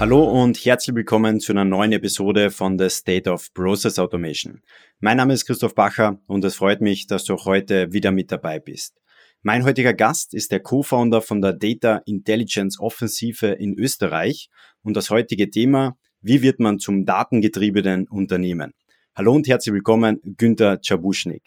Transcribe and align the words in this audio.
Hallo 0.00 0.22
und 0.22 0.64
herzlich 0.64 0.94
willkommen 0.94 1.40
zu 1.40 1.50
einer 1.50 1.64
neuen 1.64 1.90
Episode 1.90 2.52
von 2.52 2.78
The 2.78 2.88
State 2.88 3.28
of 3.28 3.52
Process 3.52 3.98
Automation. 3.98 4.62
Mein 5.00 5.16
Name 5.16 5.34
ist 5.34 5.44
Christoph 5.44 5.74
Bacher 5.74 6.20
und 6.28 6.44
es 6.44 6.54
freut 6.54 6.80
mich, 6.80 7.08
dass 7.08 7.24
du 7.24 7.34
auch 7.34 7.46
heute 7.46 7.92
wieder 7.92 8.12
mit 8.12 8.30
dabei 8.30 8.60
bist. 8.60 9.00
Mein 9.42 9.64
heutiger 9.64 9.94
Gast 9.94 10.34
ist 10.34 10.52
der 10.52 10.60
Co-Founder 10.60 11.20
von 11.20 11.40
der 11.40 11.52
Data 11.52 12.00
Intelligence 12.06 12.78
Offensive 12.78 13.48
in 13.48 13.76
Österreich 13.76 14.50
und 14.82 14.96
das 14.96 15.10
heutige 15.10 15.50
Thema, 15.50 15.98
wie 16.20 16.42
wird 16.42 16.60
man 16.60 16.78
zum 16.78 17.04
datengetriebenen 17.04 18.06
Unternehmen? 18.06 18.74
Hallo 19.16 19.32
und 19.32 19.48
herzlich 19.48 19.74
willkommen, 19.74 20.20
Günther 20.22 20.80
Czabuschnik. 20.80 21.42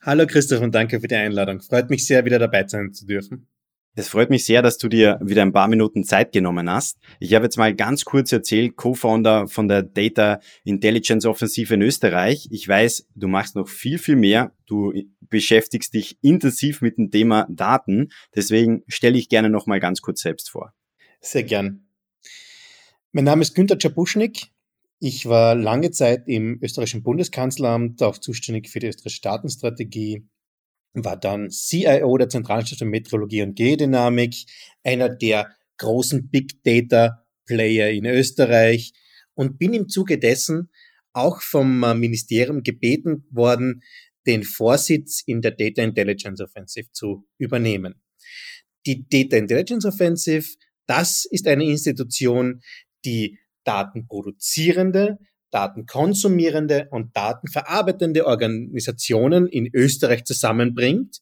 Hallo 0.00 0.26
Christoph 0.26 0.60
und 0.60 0.74
danke 0.74 0.98
für 0.98 1.06
die 1.06 1.14
Einladung. 1.14 1.60
Freut 1.60 1.88
mich 1.88 2.04
sehr, 2.04 2.24
wieder 2.24 2.40
dabei 2.40 2.66
sein 2.66 2.92
zu 2.92 3.06
dürfen. 3.06 3.46
Es 3.94 4.08
freut 4.08 4.30
mich 4.30 4.46
sehr, 4.46 4.62
dass 4.62 4.78
du 4.78 4.88
dir 4.88 5.20
wieder 5.22 5.42
ein 5.42 5.52
paar 5.52 5.68
Minuten 5.68 6.02
Zeit 6.04 6.32
genommen 6.32 6.70
hast. 6.70 6.98
Ich 7.20 7.34
habe 7.34 7.44
jetzt 7.44 7.58
mal 7.58 7.74
ganz 7.74 8.06
kurz 8.06 8.32
erzählt, 8.32 8.76
Co-Founder 8.76 9.48
von 9.48 9.68
der 9.68 9.82
Data 9.82 10.40
Intelligence 10.64 11.26
Offensive 11.26 11.74
in 11.74 11.82
Österreich. 11.82 12.48
Ich 12.50 12.66
weiß, 12.66 13.08
du 13.14 13.28
machst 13.28 13.54
noch 13.54 13.68
viel, 13.68 13.98
viel 13.98 14.16
mehr. 14.16 14.52
Du 14.66 14.94
beschäftigst 15.20 15.92
dich 15.92 16.16
intensiv 16.22 16.80
mit 16.80 16.96
dem 16.96 17.10
Thema 17.10 17.46
Daten. 17.50 18.08
Deswegen 18.34 18.82
stelle 18.88 19.18
ich 19.18 19.28
gerne 19.28 19.50
noch 19.50 19.66
mal 19.66 19.78
ganz 19.78 20.00
kurz 20.00 20.22
selbst 20.22 20.48
vor. 20.48 20.72
Sehr 21.20 21.42
gern. 21.42 21.86
Mein 23.12 23.24
Name 23.24 23.42
ist 23.42 23.54
Günter 23.54 23.78
Czabuschnik. 23.78 24.52
Ich 25.00 25.26
war 25.26 25.54
lange 25.54 25.90
Zeit 25.90 26.28
im 26.28 26.58
österreichischen 26.62 27.02
Bundeskanzleramt 27.02 28.02
auch 28.02 28.16
zuständig 28.16 28.70
für 28.70 28.78
die 28.78 28.86
österreichische 28.86 29.20
Datenstrategie 29.20 30.24
war 30.94 31.18
dann 31.18 31.50
CIO 31.50 32.16
der 32.18 32.28
Zentralstelle 32.28 32.78
für 32.78 32.84
Metrologie 32.84 33.42
und 33.42 33.56
Geodynamik, 33.56 34.34
einer 34.84 35.08
der 35.08 35.54
großen 35.78 36.28
Big 36.28 36.62
Data 36.62 37.24
Player 37.46 37.90
in 37.90 38.06
Österreich 38.06 38.92
und 39.34 39.58
bin 39.58 39.74
im 39.74 39.88
Zuge 39.88 40.18
dessen 40.18 40.70
auch 41.12 41.40
vom 41.40 41.82
äh, 41.82 41.94
Ministerium 41.94 42.62
gebeten 42.62 43.26
worden, 43.30 43.82
den 44.26 44.44
Vorsitz 44.44 45.22
in 45.26 45.42
der 45.42 45.52
Data 45.52 45.82
Intelligence 45.82 46.40
Offensive 46.40 46.90
zu 46.92 47.26
übernehmen. 47.38 48.00
Die 48.86 49.06
Data 49.08 49.36
Intelligence 49.36 49.84
Offensive, 49.84 50.46
das 50.86 51.24
ist 51.24 51.46
eine 51.46 51.64
Institution, 51.64 52.62
die 53.04 53.38
datenproduzierende, 53.64 55.18
datenkonsumierende 55.52 56.88
und 56.90 57.16
datenverarbeitende 57.16 58.26
Organisationen 58.26 59.46
in 59.46 59.68
Österreich 59.72 60.24
zusammenbringt 60.24 61.20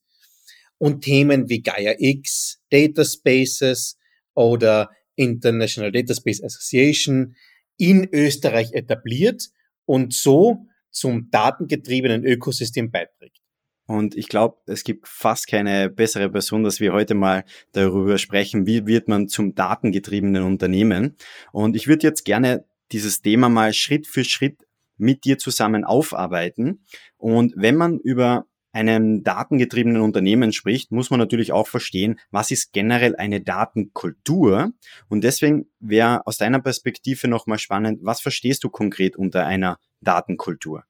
und 0.78 1.02
Themen 1.02 1.48
wie 1.48 1.62
Gaia 1.62 1.94
X, 1.98 2.62
Data 2.70 3.04
Spaces 3.04 3.98
oder 4.34 4.90
International 5.16 5.92
Data 5.92 6.14
Space 6.14 6.42
Association 6.42 7.36
in 7.76 8.08
Österreich 8.12 8.72
etabliert 8.72 9.48
und 9.84 10.14
so 10.14 10.66
zum 10.90 11.30
datengetriebenen 11.30 12.24
Ökosystem 12.24 12.90
beiträgt. 12.90 13.40
Und 13.86 14.14
ich 14.14 14.28
glaube, 14.28 14.58
es 14.66 14.84
gibt 14.84 15.08
fast 15.08 15.48
keine 15.48 15.90
bessere 15.90 16.30
Person, 16.30 16.62
dass 16.62 16.78
wir 16.78 16.92
heute 16.92 17.14
mal 17.14 17.44
darüber 17.72 18.18
sprechen, 18.18 18.64
wie 18.64 18.86
wird 18.86 19.08
man 19.08 19.26
zum 19.26 19.56
datengetriebenen 19.56 20.44
Unternehmen. 20.44 21.16
Und 21.50 21.74
ich 21.74 21.88
würde 21.88 22.06
jetzt 22.06 22.24
gerne 22.24 22.64
dieses 22.92 23.22
Thema 23.22 23.48
mal 23.48 23.72
Schritt 23.72 24.06
für 24.06 24.24
Schritt 24.24 24.66
mit 24.96 25.24
dir 25.24 25.38
zusammen 25.38 25.84
aufarbeiten. 25.84 26.84
Und 27.16 27.54
wenn 27.56 27.76
man 27.76 27.98
über 27.98 28.46
einem 28.72 29.24
datengetriebenen 29.24 30.00
Unternehmen 30.00 30.52
spricht, 30.52 30.92
muss 30.92 31.10
man 31.10 31.18
natürlich 31.18 31.52
auch 31.52 31.66
verstehen, 31.66 32.20
was 32.30 32.50
ist 32.50 32.72
generell 32.72 33.16
eine 33.16 33.40
Datenkultur. 33.40 34.72
Und 35.08 35.24
deswegen 35.24 35.66
wäre 35.80 36.26
aus 36.26 36.36
deiner 36.36 36.60
Perspektive 36.60 37.26
nochmal 37.26 37.58
spannend, 37.58 38.00
was 38.02 38.20
verstehst 38.20 38.62
du 38.62 38.70
konkret 38.70 39.16
unter 39.16 39.46
einer 39.46 39.78
Datenkultur? 40.00 40.84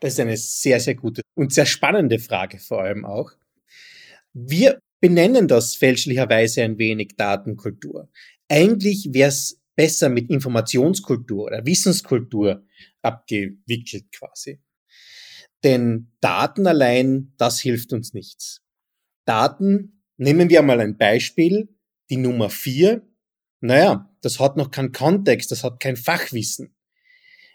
Das 0.00 0.14
ist 0.14 0.20
eine 0.20 0.36
sehr, 0.36 0.80
sehr 0.80 0.96
gute 0.96 1.22
und 1.34 1.52
sehr 1.52 1.66
spannende 1.66 2.18
Frage 2.18 2.58
vor 2.58 2.82
allem 2.82 3.04
auch. 3.04 3.32
Wir 4.34 4.80
benennen 5.00 5.48
das 5.48 5.74
fälschlicherweise 5.74 6.62
ein 6.62 6.78
wenig 6.78 7.12
Datenkultur. 7.16 8.08
Eigentlich 8.48 9.10
wäre 9.12 9.28
es 9.28 9.61
besser 9.74 10.08
mit 10.08 10.30
Informationskultur 10.30 11.44
oder 11.44 11.64
Wissenskultur 11.64 12.64
abgewickelt 13.02 14.12
quasi. 14.12 14.60
Denn 15.64 16.12
Daten 16.20 16.66
allein, 16.66 17.32
das 17.36 17.60
hilft 17.60 17.92
uns 17.92 18.14
nichts. 18.14 18.62
Daten, 19.24 20.02
nehmen 20.16 20.50
wir 20.50 20.62
mal 20.62 20.80
ein 20.80 20.96
Beispiel, 20.96 21.68
die 22.10 22.16
Nummer 22.16 22.50
vier. 22.50 23.06
Naja, 23.60 24.12
das 24.20 24.40
hat 24.40 24.56
noch 24.56 24.70
keinen 24.70 24.92
Kontext, 24.92 25.50
das 25.52 25.62
hat 25.62 25.80
kein 25.80 25.96
Fachwissen. 25.96 26.74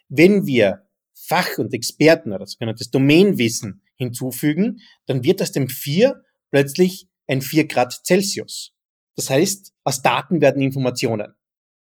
Wenn 0.08 0.46
wir 0.46 0.88
Fach- 1.14 1.58
und 1.58 1.74
Experten 1.74 2.32
oder 2.32 2.46
sogenanntes 2.46 2.90
Domainwissen 2.92 3.82
hinzufügen, 3.96 4.80
dann 5.06 5.24
wird 5.24 5.42
aus 5.42 5.52
dem 5.52 5.68
vier 5.68 6.24
plötzlich 6.52 7.10
ein 7.28 7.42
vier 7.42 7.68
Grad 7.68 7.94
Celsius. 8.06 8.74
Das 9.16 9.30
heißt, 9.30 9.74
aus 9.84 10.02
Daten 10.02 10.40
werden 10.40 10.62
Informationen. 10.62 11.34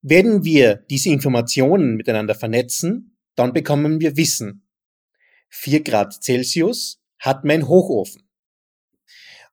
Wenn 0.02 0.44
wir 0.44 0.76
diese 0.88 1.10
Informationen 1.10 1.94
miteinander 1.96 2.34
vernetzen, 2.34 3.18
dann 3.34 3.52
bekommen 3.52 4.00
wir 4.00 4.16
Wissen. 4.16 4.66
4 5.50 5.82
Grad 5.82 6.22
Celsius 6.22 7.02
hat 7.18 7.44
mein 7.44 7.68
Hochofen. 7.68 8.22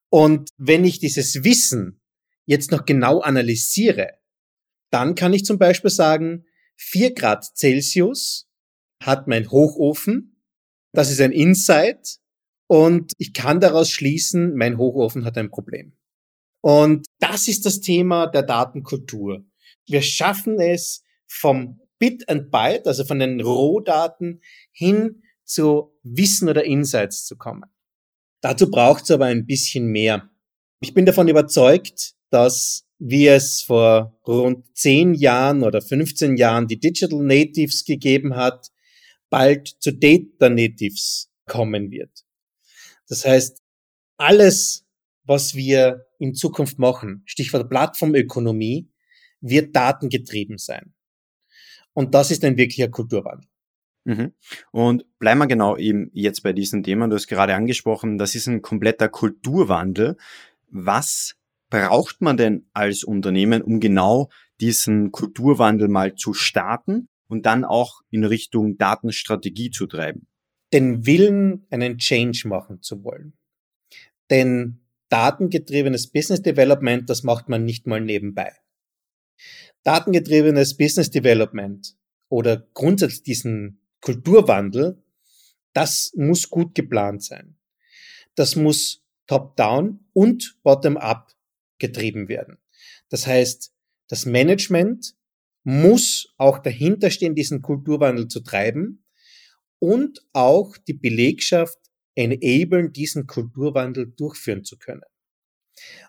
Und 0.09 0.49
wenn 0.57 0.85
ich 0.85 0.99
dieses 0.99 1.43
Wissen 1.43 1.99
jetzt 2.45 2.71
noch 2.71 2.85
genau 2.85 3.19
analysiere, 3.19 4.19
dann 4.89 5.15
kann 5.15 5.33
ich 5.33 5.43
zum 5.43 5.57
Beispiel 5.57 5.91
sagen, 5.91 6.45
4 6.77 7.13
Grad 7.13 7.43
Celsius 7.43 8.47
hat 9.03 9.27
mein 9.27 9.51
Hochofen, 9.51 10.41
das 10.93 11.11
ist 11.11 11.19
ein 11.19 11.33
Insight 11.33 12.19
und 12.67 13.11
ich 13.17 13.33
kann 13.33 13.59
daraus 13.59 13.89
schließen, 13.89 14.55
mein 14.55 14.77
Hochofen 14.77 15.25
hat 15.25 15.37
ein 15.37 15.51
Problem. 15.51 15.97
Und 16.61 17.05
das 17.19 17.47
ist 17.49 17.65
das 17.65 17.81
Thema 17.81 18.27
der 18.27 18.43
Datenkultur 18.43 19.45
wir 19.87 20.01
schaffen 20.01 20.59
es 20.59 21.03
vom 21.27 21.79
Bit 21.99 22.29
and 22.29 22.51
Byte, 22.51 22.87
also 22.87 23.03
von 23.03 23.19
den 23.19 23.41
Rohdaten 23.41 24.41
hin 24.71 25.23
zu 25.43 25.93
Wissen 26.03 26.49
oder 26.49 26.63
Insights 26.63 27.25
zu 27.25 27.37
kommen. 27.37 27.65
Dazu 28.41 28.69
braucht 28.69 29.05
es 29.05 29.11
aber 29.11 29.25
ein 29.25 29.45
bisschen 29.45 29.87
mehr. 29.87 30.29
Ich 30.79 30.93
bin 30.93 31.05
davon 31.05 31.27
überzeugt, 31.27 32.13
dass 32.29 32.87
wie 32.99 33.27
es 33.27 33.61
vor 33.61 34.19
rund 34.25 34.65
10 34.75 35.13
Jahren 35.13 35.63
oder 35.63 35.81
15 35.81 36.35
Jahren 36.37 36.67
die 36.67 36.79
Digital 36.79 37.19
Natives 37.21 37.85
gegeben 37.85 38.35
hat, 38.35 38.71
bald 39.29 39.67
zu 39.79 39.91
Data 39.91 40.49
Natives 40.49 41.29
kommen 41.45 41.91
wird. 41.91 42.25
Das 43.07 43.25
heißt, 43.25 43.61
alles, 44.17 44.85
was 45.23 45.53
wir 45.53 46.07
in 46.19 46.33
Zukunft 46.33 46.79
machen, 46.79 47.21
Stichwort 47.25 47.69
Plattformökonomie, 47.69 48.89
wird 49.41 49.75
datengetrieben 49.75 50.57
sein. 50.57 50.93
Und 51.93 52.13
das 52.13 52.31
ist 52.31 52.43
ein 52.43 52.57
wirklicher 52.57 52.89
Kulturwandel. 52.89 53.49
Mhm. 54.05 54.33
Und 54.71 55.05
bleiben 55.19 55.39
wir 55.39 55.47
genau 55.47 55.75
eben 55.75 56.09
jetzt 56.13 56.41
bei 56.41 56.53
diesem 56.53 56.83
Thema. 56.83 57.07
Du 57.07 57.15
hast 57.15 57.27
gerade 57.27 57.55
angesprochen, 57.55 58.17
das 58.17 58.35
ist 58.35 58.47
ein 58.47 58.61
kompletter 58.61 59.09
Kulturwandel. 59.09 60.15
Was 60.69 61.35
braucht 61.69 62.21
man 62.21 62.37
denn 62.37 62.67
als 62.73 63.03
Unternehmen, 63.03 63.61
um 63.61 63.79
genau 63.79 64.29
diesen 64.61 65.11
Kulturwandel 65.11 65.89
mal 65.89 66.15
zu 66.15 66.33
starten 66.33 67.09
und 67.27 67.45
dann 67.45 67.65
auch 67.65 68.01
in 68.09 68.23
Richtung 68.23 68.77
Datenstrategie 68.77 69.71
zu 69.71 69.87
treiben? 69.87 70.27
Den 70.71 71.05
Willen, 71.05 71.65
einen 71.69 71.97
Change 71.97 72.47
machen 72.47 72.81
zu 72.81 73.03
wollen. 73.03 73.33
Denn 74.29 74.81
datengetriebenes 75.09 76.11
Business 76.11 76.41
Development, 76.41 77.09
das 77.09 77.23
macht 77.23 77.49
man 77.49 77.65
nicht 77.65 77.87
mal 77.87 78.01
nebenbei 78.01 78.53
datengetriebenes 79.83 80.77
Business 80.77 81.09
Development 81.09 81.95
oder 82.29 82.67
grundsätzlich 82.73 83.23
diesen 83.23 83.81
Kulturwandel, 84.01 85.03
das 85.73 86.11
muss 86.15 86.49
gut 86.49 86.75
geplant 86.75 87.23
sein. 87.23 87.57
Das 88.35 88.55
muss 88.55 89.03
top-down 89.27 90.05
und 90.13 90.57
bottom-up 90.63 91.33
getrieben 91.79 92.27
werden. 92.27 92.57
Das 93.09 93.27
heißt, 93.27 93.73
das 94.07 94.25
Management 94.25 95.15
muss 95.63 96.33
auch 96.37 96.59
dahinter 96.59 97.09
stehen, 97.09 97.35
diesen 97.35 97.61
Kulturwandel 97.61 98.27
zu 98.27 98.39
treiben 98.39 99.03
und 99.79 100.25
auch 100.33 100.77
die 100.77 100.93
Belegschaft 100.93 101.77
enablen, 102.15 102.93
diesen 102.93 103.27
Kulturwandel 103.27 104.07
durchführen 104.15 104.63
zu 104.63 104.77
können. 104.77 105.03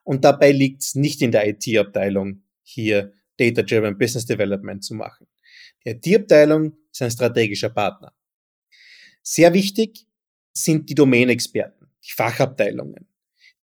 Und 0.05 0.25
dabei 0.25 0.53
liegt 0.53 0.83
es 0.83 0.95
nicht 0.95 1.21
in 1.21 1.33
der 1.33 1.47
IT-Abteilung, 1.47 2.45
hier 2.63 3.13
Data-Driven 3.39 3.97
Business 3.97 4.27
Development 4.27 4.85
zu 4.85 4.95
machen. 4.95 5.27
Die 5.85 5.91
IT-Abteilung 5.91 6.77
ist 6.93 7.03
ein 7.03 7.11
strategischer 7.11 7.71
Partner. 7.71 8.13
Sehr 9.23 9.53
wichtig 9.55 10.07
sind 10.53 10.89
die 10.91 10.95
Domänexperten, 10.95 11.89
die 12.05 12.13
Fachabteilungen, 12.13 13.09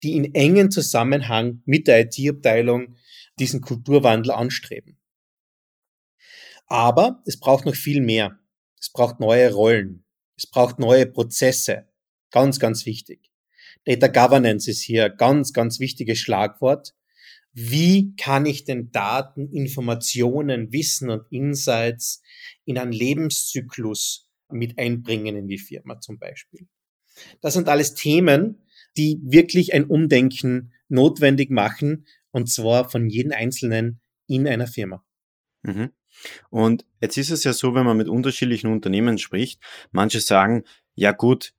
die 0.03 0.17
in 0.17 0.35
engen 0.35 0.71
Zusammenhang 0.71 1.63
mit 1.65 1.87
der 1.87 2.01
IT-Abteilung 2.01 2.97
diesen 3.39 3.61
Kulturwandel 3.61 4.33
anstreben. 4.33 4.99
Aber 6.67 7.23
es 7.27 7.39
braucht 7.39 7.65
noch 7.65 7.75
viel 7.75 8.01
mehr. 8.01 8.39
Es 8.79 8.91
braucht 8.91 9.21
neue 9.21 9.53
Rollen. 9.53 10.05
Es 10.37 10.47
braucht 10.47 10.79
neue 10.79 11.07
Prozesse. 11.07 11.89
Ganz, 12.31 12.61
ganz 12.61 12.85
wichtig. 12.87 13.31
Data 13.85 14.07
Governance 14.07 14.71
ist 14.71 14.83
hier 14.83 15.09
ganz, 15.09 15.53
ganz 15.53 15.81
wichtiges 15.81 16.19
Schlagwort. 16.19 16.95
Wie 17.61 18.15
kann 18.15 18.47
ich 18.47 18.63
denn 18.63 18.93
Daten, 18.93 19.51
Informationen, 19.51 20.71
Wissen 20.73 21.11
und 21.11 21.27
Insights 21.33 22.23
in 22.65 22.79
einen 22.79 22.93
Lebenszyklus 22.93 24.31
mit 24.49 24.79
einbringen 24.79 25.35
in 25.35 25.49
die 25.49 25.59
Firma 25.59 25.99
zum 25.99 26.21
Beispiel? 26.21 26.69
Das 27.41 27.55
sind 27.55 27.69
alles 27.69 27.95
Themen, 27.95 28.63
die 28.97 29.19
wirklich 29.25 29.75
ein 29.75 29.87
Umdenken 29.87 30.73
notwendig 30.89 31.51
machen, 31.51 32.07
und 32.31 32.49
zwar 32.49 32.89
von 32.89 33.09
jedem 33.09 33.33
Einzelnen 33.33 34.01
in 34.29 34.47
einer 34.47 34.69
Firma. 34.69 35.05
Mhm. 35.63 35.91
Und 36.51 36.87
jetzt 37.01 37.17
ist 37.17 37.31
es 37.31 37.43
ja 37.43 37.53
so, 37.53 37.75
wenn 37.75 37.85
man 37.85 37.97
mit 37.97 38.09
unterschiedlichen 38.09 38.71
Unternehmen 38.71 39.19
spricht, 39.19 39.61
manche 39.91 40.21
sagen, 40.21 40.63
ja 40.95 41.11
gut, 41.11 41.55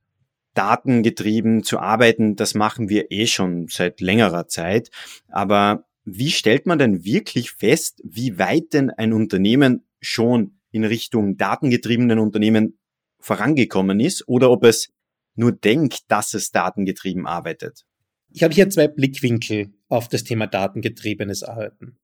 datengetrieben 0.54 1.64
zu 1.64 1.78
arbeiten, 1.80 2.38
das 2.38 2.54
machen 2.54 2.88
wir 2.88 3.12
eh 3.12 3.28
schon 3.28 3.68
seit 3.68 4.00
längerer 4.00 4.48
Zeit. 4.48 4.92
Aber 5.28 5.89
wie 6.06 6.32
stellt 6.32 6.66
man 6.66 6.80
denn 6.80 7.04
wirklich 7.04 7.52
fest, 7.52 8.02
wie 8.04 8.38
weit 8.38 8.74
denn 8.74 8.90
ein 8.90 9.14
Unternehmen 9.14 9.86
schon 10.02 10.60
in 10.72 10.86
Richtung 10.86 11.38
datengetriebenen 11.38 12.20
Unternehmen 12.20 12.80
vorangekommen 13.20 14.00
ist 14.00 14.28
oder 14.28 14.50
ob 14.52 14.64
es 14.64 14.90
nur 15.36 15.52
denkt, 15.52 16.04
dass 16.08 16.34
es 16.34 16.52
datengetrieben 16.52 17.28
arbeitet? 17.28 17.86
Ich 18.32 18.44
habe 18.44 18.54
hier 18.54 18.70
zwei 18.70 18.88
Blickwinkel 18.88 19.74
auf 19.88 20.08
das 20.08 20.24
Thema 20.24 20.48
datengetriebenes 20.48 21.44
Arbeiten. 21.44 21.98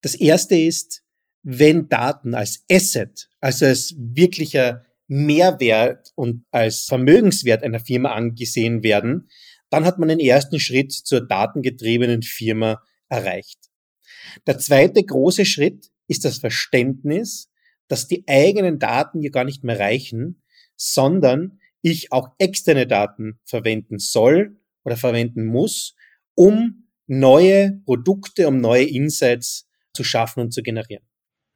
Das 0.00 0.14
erste 0.14 0.56
ist, 0.56 1.02
wenn 1.42 1.88
Daten 1.88 2.34
als 2.34 2.64
Asset, 2.70 3.28
also 3.40 3.66
als 3.66 3.94
wirklicher 3.98 4.86
Mehrwert 5.06 6.12
und 6.14 6.44
als 6.50 6.86
Vermögenswert 6.86 7.62
einer 7.62 7.80
Firma 7.80 8.12
angesehen 8.12 8.82
werden, 8.82 9.28
dann 9.68 9.84
hat 9.84 9.98
man 9.98 10.08
den 10.08 10.20
ersten 10.20 10.58
Schritt 10.58 10.92
zur 10.92 11.20
datengetriebenen 11.20 12.22
Firma 12.22 12.82
erreicht. 13.14 13.58
Der 14.46 14.58
zweite 14.58 15.02
große 15.02 15.44
Schritt 15.44 15.90
ist 16.08 16.24
das 16.24 16.38
Verständnis, 16.38 17.50
dass 17.88 18.08
die 18.08 18.24
eigenen 18.26 18.78
Daten 18.78 19.20
hier 19.20 19.30
gar 19.30 19.44
nicht 19.44 19.64
mehr 19.64 19.78
reichen, 19.78 20.42
sondern 20.76 21.60
ich 21.82 22.12
auch 22.12 22.30
externe 22.38 22.86
Daten 22.86 23.38
verwenden 23.44 23.98
soll 23.98 24.58
oder 24.84 24.96
verwenden 24.96 25.44
muss, 25.44 25.94
um 26.34 26.88
neue 27.06 27.80
Produkte, 27.84 28.48
um 28.48 28.60
neue 28.60 28.84
Insights 28.84 29.68
zu 29.92 30.02
schaffen 30.02 30.40
und 30.40 30.52
zu 30.52 30.62
generieren. 30.62 31.04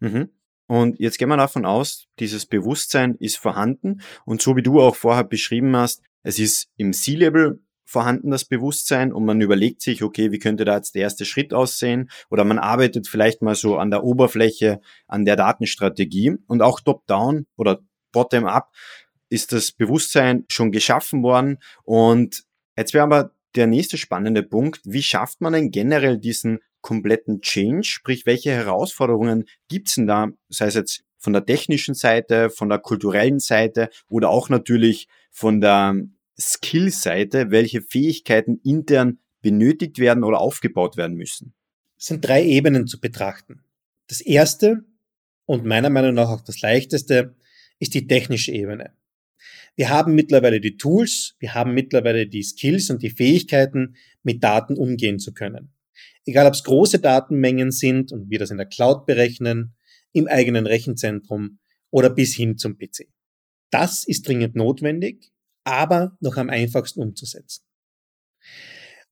Mhm. 0.00 0.30
Und 0.66 1.00
jetzt 1.00 1.18
gehen 1.18 1.28
wir 1.28 1.36
davon 1.38 1.64
aus, 1.64 2.08
dieses 2.18 2.44
Bewusstsein 2.44 3.14
ist 3.14 3.38
vorhanden 3.38 4.02
und 4.26 4.42
so 4.42 4.54
wie 4.54 4.62
du 4.62 4.80
auch 4.80 4.96
vorher 4.96 5.24
beschrieben 5.24 5.74
hast, 5.74 6.02
es 6.22 6.38
ist 6.38 6.68
im 6.76 6.92
C-Level 6.92 7.62
vorhanden, 7.88 8.30
das 8.30 8.44
Bewusstsein, 8.44 9.14
und 9.14 9.24
man 9.24 9.40
überlegt 9.40 9.80
sich, 9.80 10.02
okay, 10.02 10.30
wie 10.30 10.38
könnte 10.38 10.66
da 10.66 10.76
jetzt 10.76 10.94
der 10.94 11.02
erste 11.02 11.24
Schritt 11.24 11.54
aussehen? 11.54 12.10
Oder 12.28 12.44
man 12.44 12.58
arbeitet 12.58 13.08
vielleicht 13.08 13.40
mal 13.40 13.54
so 13.54 13.78
an 13.78 13.90
der 13.90 14.04
Oberfläche, 14.04 14.80
an 15.06 15.24
der 15.24 15.36
Datenstrategie 15.36 16.36
und 16.46 16.60
auch 16.60 16.80
top-down 16.80 17.46
oder 17.56 17.80
bottom-up 18.12 18.74
ist 19.30 19.52
das 19.52 19.72
Bewusstsein 19.72 20.44
schon 20.48 20.70
geschaffen 20.70 21.22
worden. 21.22 21.58
Und 21.82 22.44
jetzt 22.76 22.92
wäre 22.92 23.04
aber 23.04 23.30
der 23.56 23.66
nächste 23.66 23.96
spannende 23.96 24.42
Punkt, 24.42 24.80
wie 24.84 25.02
schafft 25.02 25.40
man 25.40 25.54
denn 25.54 25.70
generell 25.70 26.18
diesen 26.18 26.58
kompletten 26.82 27.40
Change? 27.40 27.84
Sprich, 27.84 28.26
welche 28.26 28.50
Herausforderungen 28.50 29.46
gibt's 29.68 29.94
denn 29.94 30.06
da, 30.06 30.28
sei 30.50 30.66
es 30.66 30.74
jetzt 30.74 31.04
von 31.18 31.32
der 31.32 31.46
technischen 31.46 31.94
Seite, 31.94 32.50
von 32.50 32.68
der 32.68 32.78
kulturellen 32.80 33.40
Seite 33.40 33.88
oder 34.08 34.28
auch 34.28 34.50
natürlich 34.50 35.08
von 35.30 35.62
der 35.62 35.94
Skill-Seite, 36.40 37.50
welche 37.50 37.82
Fähigkeiten 37.82 38.60
intern 38.64 39.18
benötigt 39.42 39.98
werden 39.98 40.24
oder 40.24 40.40
aufgebaut 40.40 40.96
werden 40.96 41.16
müssen? 41.16 41.54
Es 41.98 42.06
sind 42.06 42.24
drei 42.24 42.44
Ebenen 42.44 42.86
zu 42.86 43.00
betrachten. 43.00 43.64
Das 44.06 44.20
erste 44.20 44.84
und 45.46 45.64
meiner 45.64 45.90
Meinung 45.90 46.14
nach 46.14 46.28
auch 46.28 46.42
das 46.42 46.60
leichteste 46.60 47.36
ist 47.78 47.94
die 47.94 48.06
technische 48.06 48.52
Ebene. 48.52 48.92
Wir 49.76 49.90
haben 49.90 50.14
mittlerweile 50.14 50.60
die 50.60 50.76
Tools, 50.76 51.36
wir 51.38 51.54
haben 51.54 51.72
mittlerweile 51.72 52.26
die 52.26 52.42
Skills 52.42 52.90
und 52.90 53.02
die 53.02 53.10
Fähigkeiten, 53.10 53.94
mit 54.22 54.42
Daten 54.42 54.76
umgehen 54.76 55.18
zu 55.18 55.32
können. 55.32 55.72
Egal 56.26 56.46
ob 56.46 56.54
es 56.54 56.64
große 56.64 56.98
Datenmengen 56.98 57.70
sind 57.70 58.12
und 58.12 58.28
wir 58.28 58.38
das 58.38 58.50
in 58.50 58.56
der 58.56 58.66
Cloud 58.66 59.06
berechnen, 59.06 59.74
im 60.12 60.26
eigenen 60.26 60.66
Rechenzentrum 60.66 61.60
oder 61.90 62.10
bis 62.10 62.34
hin 62.34 62.58
zum 62.58 62.76
PC. 62.76 63.08
Das 63.70 64.04
ist 64.04 64.26
dringend 64.26 64.56
notwendig, 64.56 65.30
aber 65.68 66.16
noch 66.20 66.36
am 66.36 66.50
einfachsten 66.50 67.00
umzusetzen. 67.00 67.64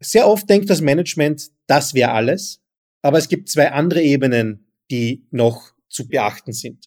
Sehr 0.00 0.28
oft 0.28 0.48
denkt 0.48 0.68
das 0.68 0.80
Management, 0.80 1.50
das 1.66 1.94
wäre 1.94 2.12
alles, 2.12 2.62
aber 3.02 3.18
es 3.18 3.28
gibt 3.28 3.48
zwei 3.48 3.72
andere 3.72 4.02
Ebenen, 4.02 4.72
die 4.90 5.26
noch 5.30 5.72
zu 5.88 6.08
beachten 6.08 6.52
sind. 6.52 6.86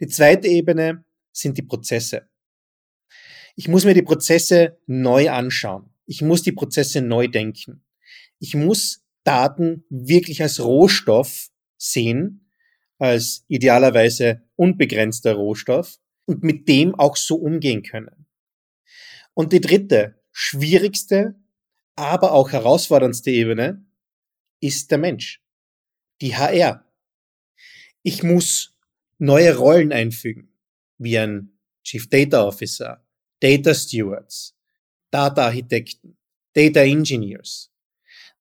Die 0.00 0.08
zweite 0.08 0.48
Ebene 0.48 1.04
sind 1.32 1.58
die 1.58 1.62
Prozesse. 1.62 2.28
Ich 3.54 3.68
muss 3.68 3.84
mir 3.84 3.94
die 3.94 4.02
Prozesse 4.02 4.78
neu 4.86 5.30
anschauen. 5.30 5.90
Ich 6.06 6.22
muss 6.22 6.42
die 6.42 6.52
Prozesse 6.52 7.02
neu 7.02 7.28
denken. 7.28 7.84
Ich 8.38 8.54
muss 8.54 9.04
Daten 9.24 9.84
wirklich 9.88 10.42
als 10.42 10.58
Rohstoff 10.60 11.50
sehen, 11.76 12.50
als 12.98 13.44
idealerweise 13.48 14.42
unbegrenzter 14.56 15.34
Rohstoff 15.34 15.98
und 16.24 16.42
mit 16.42 16.68
dem 16.68 16.94
auch 16.94 17.16
so 17.16 17.36
umgehen 17.36 17.82
können. 17.82 18.26
Und 19.34 19.52
die 19.52 19.60
dritte, 19.60 20.20
schwierigste, 20.30 21.34
aber 21.94 22.32
auch 22.32 22.52
herausforderndste 22.52 23.30
Ebene 23.30 23.84
ist 24.60 24.90
der 24.90 24.98
Mensch. 24.98 25.42
Die 26.20 26.36
HR. 26.36 26.86
Ich 28.02 28.22
muss 28.22 28.76
neue 29.18 29.56
Rollen 29.56 29.92
einfügen, 29.92 30.52
wie 30.98 31.18
ein 31.18 31.58
Chief 31.84 32.08
Data 32.08 32.44
Officer, 32.44 33.04
Data 33.40 33.74
Stewards, 33.74 34.56
Data 35.10 35.46
Architekten, 35.46 36.16
Data 36.52 36.80
Engineers. 36.80 37.72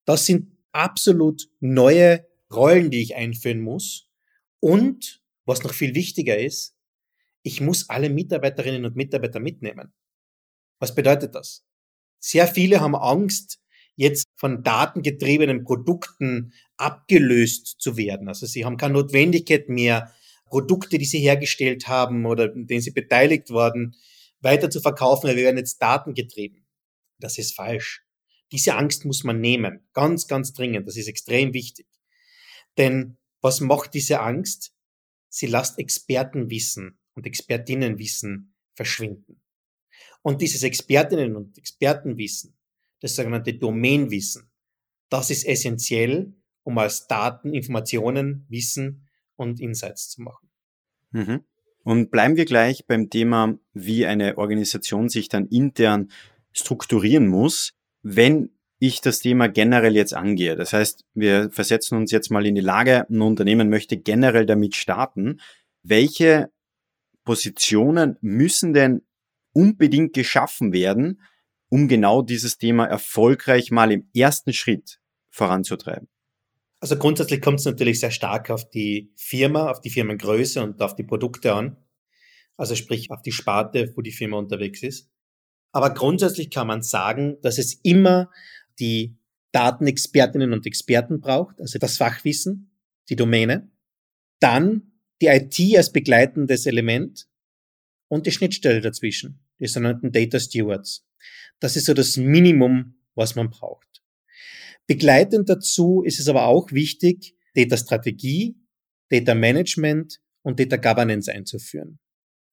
Das 0.05 0.25
sind 0.25 0.57
absolut 0.71 1.49
neue 1.59 2.25
Rollen, 2.51 2.91
die 2.91 3.01
ich 3.01 3.15
einführen 3.15 3.61
muss. 3.61 4.09
Und 4.59 5.21
was 5.45 5.63
noch 5.63 5.73
viel 5.73 5.95
wichtiger 5.95 6.37
ist, 6.37 6.75
ich 7.43 7.61
muss 7.61 7.89
alle 7.89 8.09
Mitarbeiterinnen 8.09 8.85
und 8.85 8.95
Mitarbeiter 8.95 9.39
mitnehmen. 9.39 9.93
Was 10.81 10.95
bedeutet 10.95 11.35
das? 11.35 11.63
Sehr 12.19 12.47
viele 12.47 12.81
haben 12.81 12.95
Angst, 12.95 13.59
jetzt 13.95 14.25
von 14.35 14.63
datengetriebenen 14.63 15.63
Produkten 15.63 16.53
abgelöst 16.75 17.75
zu 17.77 17.97
werden. 17.97 18.27
Also 18.27 18.47
sie 18.47 18.65
haben 18.65 18.77
keine 18.77 18.95
Notwendigkeit 18.95 19.69
mehr, 19.69 20.11
Produkte, 20.47 20.97
die 20.97 21.05
sie 21.05 21.19
hergestellt 21.19 21.87
haben 21.87 22.25
oder 22.25 22.51
in 22.51 22.65
denen 22.65 22.81
sie 22.81 22.91
beteiligt 22.91 23.51
waren, 23.51 23.95
weiter 24.39 24.71
zu 24.71 24.81
verkaufen, 24.81 25.27
weil 25.27 25.35
wir 25.35 25.43
werden 25.43 25.57
jetzt 25.57 25.77
datengetrieben. 25.83 26.65
Das 27.19 27.37
ist 27.37 27.53
falsch. 27.53 28.03
Diese 28.51 28.73
Angst 28.73 29.05
muss 29.05 29.23
man 29.23 29.39
nehmen. 29.39 29.87
Ganz, 29.93 30.27
ganz 30.27 30.51
dringend. 30.51 30.87
Das 30.87 30.97
ist 30.97 31.07
extrem 31.07 31.53
wichtig. 31.53 31.87
Denn 32.79 33.17
was 33.39 33.61
macht 33.61 33.93
diese 33.93 34.19
Angst? 34.19 34.73
Sie 35.29 35.45
lässt 35.45 35.77
Expertenwissen 35.77 36.99
und 37.13 37.27
Expertinnenwissen 37.27 38.55
verschwinden. 38.73 39.41
Und 40.21 40.41
dieses 40.41 40.63
Expertinnen- 40.63 41.35
und 41.35 41.57
Expertenwissen, 41.57 42.55
das 42.99 43.15
sogenannte 43.15 43.53
Domainwissen, 43.53 44.51
das 45.09 45.29
ist 45.29 45.45
essentiell, 45.45 46.33
um 46.63 46.77
als 46.77 47.07
Daten, 47.07 47.53
Informationen, 47.53 48.45
Wissen 48.49 49.07
und 49.35 49.59
Insights 49.59 50.09
zu 50.09 50.21
machen. 50.21 50.49
Mhm. 51.11 51.43
Und 51.83 52.11
bleiben 52.11 52.37
wir 52.37 52.45
gleich 52.45 52.85
beim 52.85 53.09
Thema, 53.09 53.57
wie 53.73 54.05
eine 54.05 54.37
Organisation 54.37 55.09
sich 55.09 55.29
dann 55.29 55.47
intern 55.47 56.11
strukturieren 56.53 57.27
muss, 57.27 57.73
wenn 58.03 58.51
ich 58.77 59.01
das 59.01 59.19
Thema 59.19 59.47
generell 59.47 59.95
jetzt 59.95 60.13
angehe. 60.13 60.55
Das 60.55 60.73
heißt, 60.73 61.05
wir 61.13 61.51
versetzen 61.51 61.97
uns 61.97 62.11
jetzt 62.11 62.31
mal 62.31 62.45
in 62.45 62.55
die 62.55 62.61
Lage, 62.61 63.07
ein 63.09 63.21
Unternehmen 63.21 63.69
möchte 63.69 63.97
generell 63.97 64.45
damit 64.45 64.75
starten. 64.75 65.39
Welche 65.83 66.51
Positionen 67.23 68.17
müssen 68.21 68.73
denn 68.73 69.03
unbedingt 69.53 70.13
geschaffen 70.13 70.73
werden, 70.73 71.21
um 71.69 71.87
genau 71.87 72.21
dieses 72.21 72.57
Thema 72.57 72.85
erfolgreich 72.85 73.71
mal 73.71 73.91
im 73.91 74.09
ersten 74.13 74.53
Schritt 74.53 74.99
voranzutreiben? 75.29 76.07
Also 76.81 76.97
grundsätzlich 76.97 77.41
kommt 77.41 77.59
es 77.59 77.65
natürlich 77.65 77.99
sehr 77.99 78.11
stark 78.11 78.49
auf 78.49 78.69
die 78.69 79.13
Firma, 79.15 79.69
auf 79.69 79.81
die 79.81 79.91
Firmengröße 79.91 80.63
und 80.63 80.81
auf 80.81 80.95
die 80.95 81.03
Produkte 81.03 81.53
an. 81.53 81.77
Also 82.57 82.75
sprich 82.75 83.11
auf 83.11 83.21
die 83.21 83.31
Sparte, 83.31 83.93
wo 83.95 84.01
die 84.01 84.11
Firma 84.11 84.37
unterwegs 84.37 84.83
ist. 84.83 85.09
Aber 85.71 85.93
grundsätzlich 85.93 86.49
kann 86.49 86.67
man 86.67 86.81
sagen, 86.81 87.37
dass 87.41 87.57
es 87.57 87.73
immer 87.83 88.29
die 88.79 89.15
Datenexpertinnen 89.51 90.53
und 90.53 90.65
Experten 90.65 91.21
braucht, 91.21 91.59
also 91.61 91.77
das 91.77 91.97
Fachwissen, 91.97 92.71
die 93.09 93.15
Domäne, 93.15 93.69
dann 94.39 94.93
die 95.21 95.27
IT 95.27 95.77
als 95.77 95.91
begleitendes 95.91 96.65
Element 96.65 97.27
und 98.11 98.25
die 98.25 98.31
Schnittstelle 98.31 98.81
dazwischen, 98.81 99.39
die 99.61 99.67
sogenannten 99.67 100.11
Data 100.11 100.37
Stewards. 100.37 101.07
Das 101.61 101.77
ist 101.77 101.85
so 101.85 101.93
das 101.93 102.17
Minimum, 102.17 102.95
was 103.15 103.35
man 103.35 103.49
braucht. 103.49 104.03
Begleitend 104.85 105.47
dazu 105.47 106.03
ist 106.05 106.19
es 106.19 106.27
aber 106.27 106.47
auch 106.47 106.73
wichtig, 106.73 107.37
Data 107.55 107.77
Strategie, 107.77 108.57
Data 109.09 109.33
Management 109.33 110.19
und 110.41 110.59
Data 110.59 110.75
Governance 110.75 111.31
einzuführen. 111.31 111.99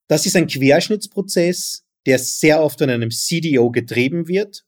Das 0.06 0.26
ist 0.26 0.36
ein 0.36 0.46
Querschnittsprozess, 0.46 1.84
der 2.06 2.20
sehr 2.20 2.62
oft 2.62 2.78
von 2.78 2.90
einem 2.90 3.10
CDO 3.10 3.72
getrieben 3.72 4.28
wird, 4.28 4.64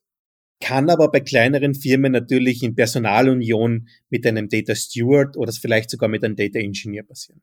kann 0.60 0.90
aber 0.90 1.08
bei 1.12 1.20
kleineren 1.20 1.74
Firmen 1.76 2.10
natürlich 2.10 2.64
in 2.64 2.74
Personalunion 2.74 3.88
mit 4.08 4.26
einem 4.26 4.48
Data 4.48 4.74
Steward 4.74 5.36
oder 5.36 5.52
vielleicht 5.52 5.90
sogar 5.90 6.08
mit 6.08 6.24
einem 6.24 6.34
Data 6.34 6.58
Engineer 6.58 7.04
passieren. 7.04 7.42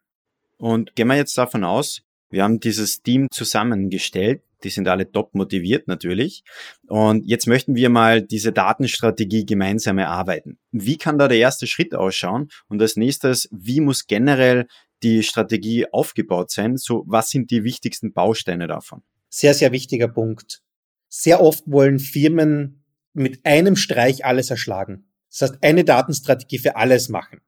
Und 0.58 0.96
gehen 0.96 1.08
wir 1.08 1.16
jetzt 1.16 1.38
davon 1.38 1.64
aus, 1.64 2.02
wir 2.30 2.44
haben 2.44 2.60
dieses 2.60 3.02
Team 3.02 3.28
zusammengestellt. 3.32 4.42
Die 4.64 4.70
sind 4.70 4.88
alle 4.88 5.12
top 5.12 5.36
motiviert 5.36 5.88
natürlich. 5.88 6.44
Und 6.88 7.26
jetzt 7.26 7.48
möchten 7.48 7.76
wir 7.76 7.90
mal 7.90 8.22
diese 8.22 8.52
Datenstrategie 8.52 9.46
gemeinsam 9.46 10.00
erarbeiten. 10.00 10.58
Wie 10.72 10.98
kann 10.98 11.20
da 11.20 11.28
der 11.28 11.38
erste 11.38 11.68
Schritt 11.68 11.94
ausschauen? 11.94 12.50
Und 12.68 12.82
als 12.82 12.96
nächstes, 12.96 13.48
wie 13.52 13.82
muss 13.82 14.08
generell 14.08 14.68
die 15.04 15.22
Strategie 15.22 15.86
aufgebaut 15.92 16.50
sein? 16.50 16.78
So, 16.78 17.04
was 17.08 17.30
sind 17.30 17.52
die 17.52 17.64
wichtigsten 17.64 18.14
Bausteine 18.14 18.68
davon? 18.68 19.04
Sehr, 19.30 19.54
sehr 19.54 19.72
wichtiger 19.72 20.08
Punkt. 20.08 20.64
Sehr 21.08 21.42
oft 21.42 21.64
wollen 21.68 22.00
Firmen 22.00 22.84
mit 23.14 23.46
einem 23.46 23.76
Streich 23.76 24.26
alles 24.26 24.50
erschlagen. 24.50 25.12
Das 25.30 25.52
heißt, 25.52 25.64
eine 25.64 25.84
Datenstrategie 25.84 26.60
für 26.60 26.76
alles 26.76 27.10
machen. 27.10 27.42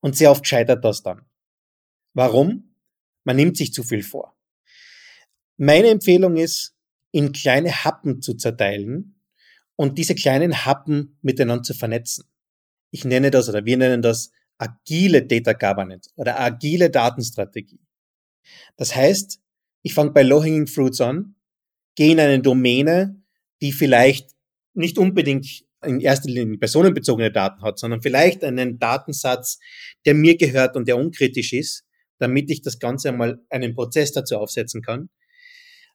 Und 0.00 0.16
sehr 0.16 0.30
oft 0.30 0.46
scheitert 0.46 0.84
das 0.84 1.02
dann. 1.02 1.22
Warum? 2.14 2.65
Man 3.26 3.36
nimmt 3.36 3.56
sich 3.56 3.72
zu 3.72 3.82
viel 3.82 4.04
vor. 4.04 4.36
Meine 5.56 5.88
Empfehlung 5.88 6.36
ist, 6.36 6.76
in 7.10 7.32
kleine 7.32 7.84
Happen 7.84 8.22
zu 8.22 8.34
zerteilen 8.34 9.20
und 9.74 9.98
diese 9.98 10.14
kleinen 10.14 10.64
Happen 10.64 11.18
miteinander 11.22 11.64
zu 11.64 11.74
vernetzen. 11.74 12.24
Ich 12.92 13.04
nenne 13.04 13.32
das 13.32 13.48
oder 13.48 13.64
wir 13.64 13.76
nennen 13.76 14.00
das 14.00 14.30
agile 14.58 15.26
Data 15.26 15.54
Governance 15.54 16.10
oder 16.14 16.38
agile 16.38 16.88
Datenstrategie. 16.88 17.80
Das 18.76 18.94
heißt, 18.94 19.40
ich 19.82 19.92
fange 19.92 20.12
bei 20.12 20.22
Low-Hanging 20.22 20.68
Fruits 20.68 21.00
an, 21.00 21.34
gehe 21.96 22.12
in 22.12 22.20
eine 22.20 22.40
Domäne, 22.40 23.20
die 23.60 23.72
vielleicht 23.72 24.30
nicht 24.74 24.98
unbedingt 24.98 25.64
in 25.84 26.00
erster 26.00 26.28
Linie 26.28 26.58
personenbezogene 26.58 27.32
Daten 27.32 27.62
hat, 27.62 27.78
sondern 27.78 28.02
vielleicht 28.02 28.44
einen 28.44 28.78
Datensatz, 28.78 29.58
der 30.04 30.14
mir 30.14 30.36
gehört 30.36 30.76
und 30.76 30.86
der 30.86 30.96
unkritisch 30.96 31.52
ist, 31.52 31.85
damit 32.18 32.50
ich 32.50 32.62
das 32.62 32.78
Ganze 32.78 33.08
einmal 33.08 33.38
einen 33.50 33.74
Prozess 33.74 34.12
dazu 34.12 34.36
aufsetzen 34.36 34.82
kann. 34.82 35.10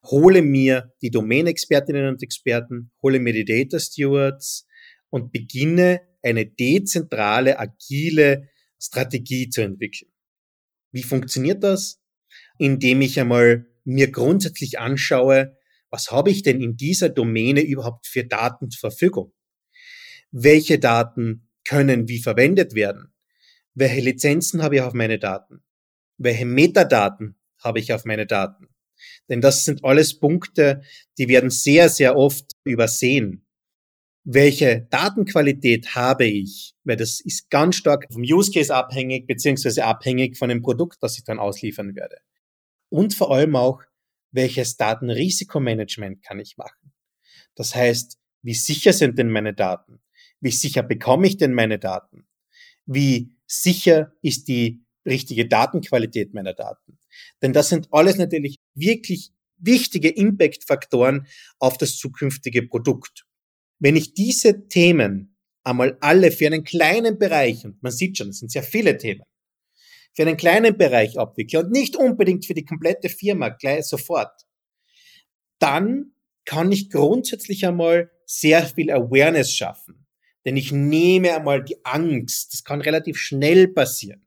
Hole 0.03 0.41
mir 0.41 0.93
die 1.01 1.11
Domain-Expertinnen 1.11 2.07
und 2.07 2.23
Experten, 2.23 2.91
hole 3.01 3.19
mir 3.19 3.33
die 3.33 3.45
Data 3.45 3.79
Stewards 3.79 4.67
und 5.09 5.31
beginne 5.31 6.01
eine 6.23 6.45
dezentrale, 6.45 7.59
agile 7.59 8.49
Strategie 8.79 9.49
zu 9.49 9.61
entwickeln. 9.61 10.11
Wie 10.91 11.03
funktioniert 11.03 11.63
das? 11.63 12.01
Indem 12.57 13.01
ich 13.01 13.19
einmal 13.19 13.67
mir 13.83 14.11
grundsätzlich 14.11 14.79
anschaue, 14.79 15.57
was 15.89 16.11
habe 16.11 16.29
ich 16.29 16.43
denn 16.43 16.61
in 16.61 16.77
dieser 16.77 17.09
Domäne 17.09 17.61
überhaupt 17.61 18.07
für 18.07 18.23
Daten 18.23 18.69
zur 18.69 18.91
Verfügung? 18.91 19.33
Welche 20.31 20.79
Daten 20.79 21.49
können 21.65 22.07
wie 22.07 22.21
verwendet 22.21 22.73
werden? 22.73 23.13
Welche 23.73 24.01
Lizenzen 24.01 24.63
habe 24.63 24.75
ich 24.75 24.81
auf 24.81 24.93
meine 24.93 25.19
Daten? 25.19 25.63
Welche 26.23 26.45
Metadaten 26.45 27.35
habe 27.59 27.79
ich 27.79 27.93
auf 27.93 28.05
meine 28.05 28.25
Daten? 28.25 28.67
Denn 29.29 29.41
das 29.41 29.65
sind 29.65 29.83
alles 29.83 30.19
Punkte, 30.19 30.81
die 31.17 31.27
werden 31.27 31.49
sehr, 31.49 31.89
sehr 31.89 32.15
oft 32.15 32.51
übersehen. 32.63 33.45
Welche 34.23 34.87
Datenqualität 34.91 35.95
habe 35.95 36.25
ich? 36.25 36.75
Weil 36.83 36.97
das 36.97 37.19
ist 37.21 37.49
ganz 37.49 37.75
stark 37.75 38.05
vom 38.11 38.21
Use 38.21 38.51
Case 38.51 38.73
abhängig, 38.73 39.25
beziehungsweise 39.25 39.85
abhängig 39.85 40.37
von 40.37 40.49
dem 40.49 40.61
Produkt, 40.61 40.97
das 41.01 41.17
ich 41.17 41.23
dann 41.23 41.39
ausliefern 41.39 41.95
werde. 41.95 42.17
Und 42.89 43.15
vor 43.15 43.31
allem 43.31 43.55
auch, 43.55 43.81
welches 44.31 44.77
Datenrisikomanagement 44.77 46.23
kann 46.23 46.39
ich 46.39 46.57
machen? 46.57 46.93
Das 47.55 47.73
heißt, 47.73 48.17
wie 48.43 48.53
sicher 48.53 48.93
sind 48.93 49.17
denn 49.17 49.29
meine 49.29 49.53
Daten? 49.53 50.01
Wie 50.39 50.51
sicher 50.51 50.83
bekomme 50.83 51.27
ich 51.27 51.37
denn 51.37 51.53
meine 51.53 51.79
Daten? 51.79 52.27
Wie 52.85 53.35
sicher 53.47 54.13
ist 54.21 54.47
die 54.47 54.83
richtige 55.05 55.47
Datenqualität 55.47 56.33
meiner 56.33 56.53
Daten. 56.53 56.99
Denn 57.41 57.53
das 57.53 57.69
sind 57.69 57.87
alles 57.91 58.17
natürlich 58.17 58.57
wirklich 58.73 59.31
wichtige 59.57 60.09
Impact-Faktoren 60.09 61.27
auf 61.59 61.77
das 61.77 61.97
zukünftige 61.97 62.63
Produkt. 62.63 63.25
Wenn 63.79 63.95
ich 63.95 64.13
diese 64.13 64.67
Themen 64.67 65.37
einmal 65.63 65.97
alle 66.01 66.31
für 66.31 66.47
einen 66.47 66.63
kleinen 66.63 67.17
Bereich, 67.17 67.65
und 67.65 67.81
man 67.81 67.91
sieht 67.91 68.17
schon, 68.17 68.29
es 68.29 68.39
sind 68.39 68.51
sehr 68.51 68.63
viele 68.63 68.97
Themen, 68.97 69.23
für 70.13 70.23
einen 70.23 70.37
kleinen 70.37 70.77
Bereich 70.77 71.17
abwickle 71.17 71.59
und 71.61 71.71
nicht 71.71 71.95
unbedingt 71.95 72.45
für 72.45 72.53
die 72.53 72.65
komplette 72.65 73.09
Firma 73.09 73.49
gleich 73.49 73.85
sofort, 73.85 74.45
dann 75.59 76.13
kann 76.43 76.71
ich 76.71 76.89
grundsätzlich 76.89 77.65
einmal 77.65 78.11
sehr 78.25 78.65
viel 78.65 78.91
Awareness 78.91 79.53
schaffen. 79.53 80.07
Denn 80.43 80.57
ich 80.57 80.71
nehme 80.71 81.35
einmal 81.35 81.63
die 81.63 81.85
Angst, 81.85 82.53
das 82.53 82.63
kann 82.63 82.81
relativ 82.81 83.17
schnell 83.17 83.67
passieren 83.67 84.25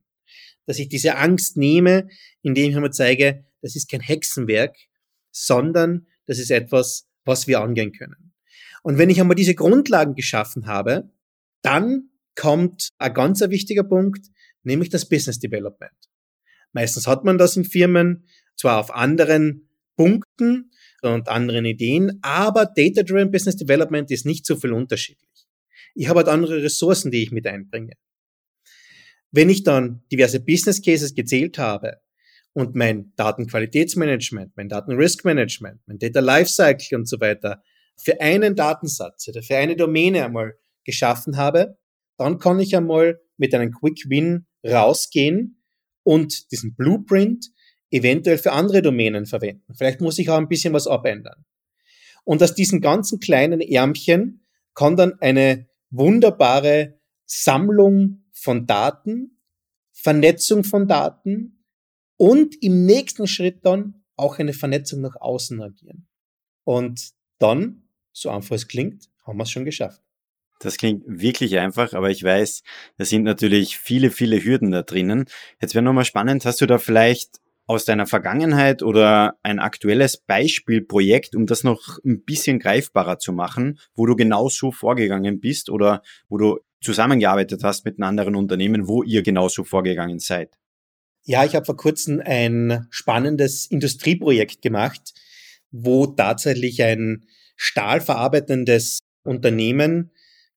dass 0.66 0.78
ich 0.78 0.88
diese 0.88 1.16
Angst 1.16 1.56
nehme, 1.56 2.08
indem 2.42 2.70
ich 2.70 2.76
einmal 2.76 2.92
zeige, 2.92 3.44
das 3.62 3.76
ist 3.76 3.90
kein 3.90 4.00
Hexenwerk, 4.00 4.76
sondern 5.30 6.06
das 6.26 6.38
ist 6.38 6.50
etwas, 6.50 7.08
was 7.24 7.46
wir 7.46 7.60
angehen 7.60 7.92
können. 7.92 8.32
Und 8.82 8.98
wenn 8.98 9.10
ich 9.10 9.20
einmal 9.20 9.34
diese 9.34 9.54
Grundlagen 9.54 10.14
geschaffen 10.14 10.66
habe, 10.66 11.10
dann 11.62 12.10
kommt 12.36 12.90
ein 12.98 13.14
ganz 13.14 13.40
wichtiger 13.40 13.84
Punkt, 13.84 14.26
nämlich 14.62 14.90
das 14.90 15.08
Business 15.08 15.38
Development. 15.38 15.92
Meistens 16.72 17.06
hat 17.06 17.24
man 17.24 17.38
das 17.38 17.56
in 17.56 17.64
Firmen, 17.64 18.26
zwar 18.56 18.78
auf 18.78 18.94
anderen 18.94 19.68
Punkten 19.96 20.70
und 21.02 21.28
anderen 21.28 21.64
Ideen, 21.64 22.18
aber 22.22 22.66
Data-Driven 22.66 23.30
Business 23.30 23.56
Development 23.56 24.10
ist 24.10 24.26
nicht 24.26 24.44
so 24.44 24.56
viel 24.56 24.72
unterschiedlich. 24.72 25.46
Ich 25.94 26.08
habe 26.08 26.18
halt 26.18 26.28
andere 26.28 26.62
Ressourcen, 26.62 27.10
die 27.10 27.22
ich 27.22 27.30
mit 27.30 27.46
einbringe. 27.46 27.92
Wenn 29.36 29.50
ich 29.50 29.64
dann 29.64 30.04
diverse 30.12 30.38
Business 30.38 30.80
Cases 30.80 31.12
gezählt 31.12 31.58
habe 31.58 31.96
und 32.52 32.76
mein 32.76 33.12
Datenqualitätsmanagement, 33.16 34.52
mein 34.54 34.68
Datenriskmanagement, 34.68 35.80
mein 35.86 35.98
Data 35.98 36.20
Lifecycle 36.20 36.96
und 36.96 37.08
so 37.08 37.18
weiter 37.18 37.60
für 37.96 38.20
einen 38.20 38.54
Datensatz 38.54 39.26
oder 39.26 39.42
für 39.42 39.56
eine 39.56 39.74
Domäne 39.74 40.24
einmal 40.24 40.54
geschaffen 40.84 41.36
habe, 41.36 41.76
dann 42.16 42.38
kann 42.38 42.60
ich 42.60 42.76
einmal 42.76 43.20
mit 43.36 43.52
einem 43.56 43.72
Quick 43.72 44.04
Win 44.08 44.46
rausgehen 44.64 45.60
und 46.04 46.52
diesen 46.52 46.76
Blueprint 46.76 47.50
eventuell 47.90 48.38
für 48.38 48.52
andere 48.52 48.82
Domänen 48.82 49.26
verwenden. 49.26 49.74
Vielleicht 49.76 50.00
muss 50.00 50.20
ich 50.20 50.30
auch 50.30 50.38
ein 50.38 50.48
bisschen 50.48 50.74
was 50.74 50.86
abändern. 50.86 51.44
Und 52.22 52.40
aus 52.40 52.54
diesen 52.54 52.80
ganzen 52.80 53.18
kleinen 53.18 53.60
Ärmchen 53.60 54.46
kann 54.74 54.94
dann 54.94 55.14
eine 55.20 55.66
wunderbare 55.90 57.00
Sammlung 57.26 58.23
von 58.34 58.66
Daten, 58.66 59.40
Vernetzung 59.92 60.64
von 60.64 60.86
Daten 60.86 61.64
und 62.16 62.62
im 62.62 62.84
nächsten 62.84 63.26
Schritt 63.26 63.64
dann 63.64 64.04
auch 64.16 64.38
eine 64.38 64.52
Vernetzung 64.52 65.00
nach 65.00 65.16
außen 65.16 65.62
agieren. 65.62 66.06
Und 66.64 67.12
dann, 67.38 67.88
so 68.12 68.30
einfach 68.30 68.56
es 68.56 68.68
klingt, 68.68 69.08
haben 69.24 69.38
wir 69.38 69.44
es 69.44 69.50
schon 69.50 69.64
geschafft. 69.64 70.02
Das 70.60 70.76
klingt 70.76 71.02
wirklich 71.06 71.58
einfach, 71.58 71.94
aber 71.94 72.10
ich 72.10 72.22
weiß, 72.22 72.62
da 72.96 73.04
sind 73.04 73.24
natürlich 73.24 73.78
viele, 73.78 74.10
viele 74.10 74.42
Hürden 74.42 74.70
da 74.70 74.82
drinnen. 74.82 75.26
Jetzt 75.60 75.74
wäre 75.74 75.84
nochmal 75.84 76.04
spannend, 76.04 76.44
hast 76.44 76.60
du 76.60 76.66
da 76.66 76.78
vielleicht 76.78 77.40
aus 77.66 77.84
deiner 77.84 78.06
Vergangenheit 78.06 78.82
oder 78.82 79.38
ein 79.42 79.58
aktuelles 79.58 80.18
Beispielprojekt, 80.18 81.34
um 81.34 81.46
das 81.46 81.64
noch 81.64 81.98
ein 82.04 82.22
bisschen 82.24 82.58
greifbarer 82.58 83.18
zu 83.18 83.32
machen, 83.32 83.78
wo 83.94 84.06
du 84.06 84.16
genau 84.16 84.48
so 84.48 84.70
vorgegangen 84.70 85.40
bist 85.40 85.70
oder 85.70 86.02
wo 86.28 86.36
du 86.36 86.60
zusammengearbeitet 86.84 87.64
hast 87.64 87.84
mit 87.84 87.98
einem 87.98 88.08
anderen 88.08 88.36
Unternehmen, 88.36 88.86
wo 88.86 89.02
ihr 89.02 89.22
genauso 89.22 89.64
vorgegangen 89.64 90.18
seid. 90.18 90.56
Ja, 91.24 91.44
ich 91.44 91.54
habe 91.54 91.64
vor 91.64 91.76
kurzem 91.76 92.22
ein 92.24 92.86
spannendes 92.90 93.66
Industrieprojekt 93.66 94.62
gemacht, 94.62 95.14
wo 95.70 96.06
tatsächlich 96.06 96.82
ein 96.82 97.26
stahlverarbeitendes 97.56 98.98
Unternehmen 99.24 100.12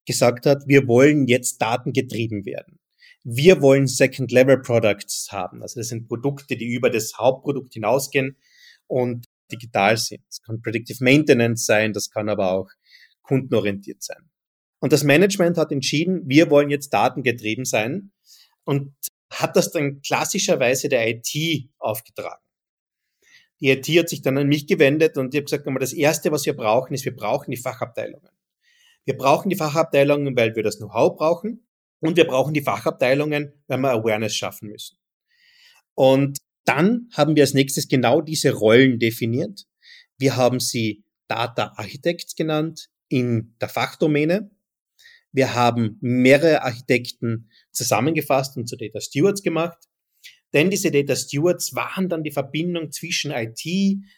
gesagt 0.06 0.46
hat, 0.46 0.64
wir 0.68 0.88
wollen 0.88 1.28
jetzt 1.28 1.62
datengetrieben 1.62 2.46
werden. 2.46 2.80
Wir 3.24 3.62
wollen 3.62 3.88
Second-Level-Products 3.88 5.30
haben. 5.32 5.62
Also 5.62 5.80
das 5.80 5.90
sind 5.90 6.08
Produkte, 6.08 6.56
die 6.56 6.74
über 6.74 6.90
das 6.90 7.18
Hauptprodukt 7.18 7.74
hinausgehen 7.74 8.38
und 8.88 9.26
digital 9.52 9.98
sind. 9.98 10.24
Das 10.30 10.42
kann 10.42 10.62
Predictive 10.62 11.04
Maintenance 11.04 11.66
sein, 11.66 11.94
das 11.94 12.10
kann 12.10 12.30
aber 12.30 12.52
auch 12.52 12.70
kundenorientiert 13.22 14.02
sein. 14.04 14.30
Und 14.80 14.94
das 14.94 15.04
Management 15.04 15.58
hat 15.58 15.72
entschieden, 15.72 16.22
wir 16.26 16.50
wollen 16.50 16.70
jetzt 16.70 16.94
datengetrieben 16.94 17.66
sein. 17.66 18.12
Und 18.64 18.94
hat 19.32 19.56
das 19.56 19.72
dann 19.72 20.02
klassischerweise 20.02 20.90
der 20.90 21.08
IT 21.08 21.70
aufgetragen. 21.80 22.42
Die 23.60 23.70
IT 23.70 23.88
hat 23.88 24.10
sich 24.10 24.22
dann 24.22 24.38
an 24.38 24.48
mich 24.48 24.68
gewendet 24.68 25.18
und 25.18 25.34
ich 25.34 25.40
habe 25.40 25.46
gesagt, 25.46 25.82
das 25.82 25.94
Erste, 25.94 26.32
was 26.32 26.46
wir 26.46 26.56
brauchen, 26.56 26.94
ist, 26.94 27.06
wir 27.06 27.16
brauchen 27.16 27.52
die 27.52 27.58
Fachabteilungen. 27.58 28.30
Wir 29.06 29.18
brauchen 29.18 29.50
die 29.50 29.56
Fachabteilungen, 29.56 30.36
weil 30.36 30.56
wir 30.56 30.64
das 30.64 30.78
Know-how 30.78 31.16
brauchen 31.18 31.68
und 32.00 32.18
wir 32.18 32.28
brauchen 32.28 32.54
die 32.54 32.62
Fachabteilungen, 32.62 33.54
weil 33.68 33.80
wir 33.80 33.92
Awareness 33.92 34.36
schaffen 34.36 34.70
müssen. 34.70 34.98
Und 35.96 36.38
dann 36.66 37.10
haben 37.14 37.36
wir 37.36 37.44
als 37.44 37.54
nächstes 37.54 37.88
genau 37.88 38.22
diese 38.22 38.52
Rollen 38.52 39.00
definiert. 39.00 39.66
Wir 40.18 40.36
haben 40.36 40.60
sie 40.60 41.04
Data 41.28 41.74
Architects 41.78 42.36
genannt 42.36 42.90
in 43.08 43.56
der 43.60 43.70
Fachdomäne. 43.70 44.52
Wir 45.32 45.54
haben 45.54 45.98
mehrere 46.02 46.64
Architekten 46.64 47.50
zusammengefasst 47.72 48.58
und 48.58 48.68
zu 48.68 48.76
Data 48.76 49.00
Stewards 49.00 49.44
gemacht. 49.44 49.78
Denn 50.54 50.70
diese 50.70 50.92
Data 50.92 51.16
Stewards 51.16 51.76
waren 51.76 52.10
dann 52.10 52.24
die 52.24 52.32
Verbindung 52.32 52.92
zwischen 52.92 53.32
IT, 53.32 53.62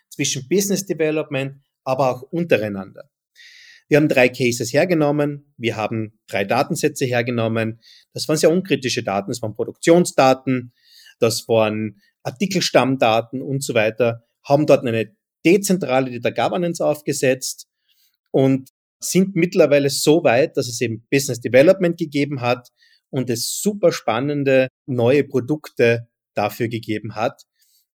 zwischen 0.09 0.47
Business 0.47 0.85
Development, 0.85 1.57
aber 1.83 2.11
auch 2.11 2.21
untereinander. 2.21 3.09
Wir 3.87 3.97
haben 3.97 4.07
drei 4.07 4.29
Cases 4.29 4.71
hergenommen, 4.71 5.51
wir 5.57 5.75
haben 5.75 6.19
drei 6.27 6.45
Datensätze 6.45 7.05
hergenommen. 7.05 7.81
Das 8.13 8.27
waren 8.27 8.37
sehr 8.37 8.51
unkritische 8.51 9.03
Daten, 9.03 9.31
das 9.31 9.41
waren 9.41 9.55
Produktionsdaten, 9.55 10.73
das 11.19 11.47
waren 11.47 11.99
Artikelstammdaten 12.21 13.41
und 13.41 13.63
so 13.63 13.73
weiter, 13.73 14.23
haben 14.43 14.67
dort 14.67 14.85
eine 14.85 15.15
dezentrale 15.43 16.19
Data 16.19 16.49
Governance 16.49 16.85
aufgesetzt 16.85 17.67
und 18.29 18.69
sind 18.99 19.35
mittlerweile 19.35 19.89
so 19.89 20.23
weit, 20.23 20.57
dass 20.57 20.67
es 20.67 20.81
eben 20.81 21.05
Business 21.09 21.39
Development 21.39 21.97
gegeben 21.97 22.41
hat 22.41 22.69
und 23.09 23.29
es 23.29 23.61
super 23.61 23.91
spannende 23.91 24.67
neue 24.85 25.23
Produkte 25.23 26.07
dafür 26.33 26.67
gegeben 26.67 27.15
hat. 27.15 27.43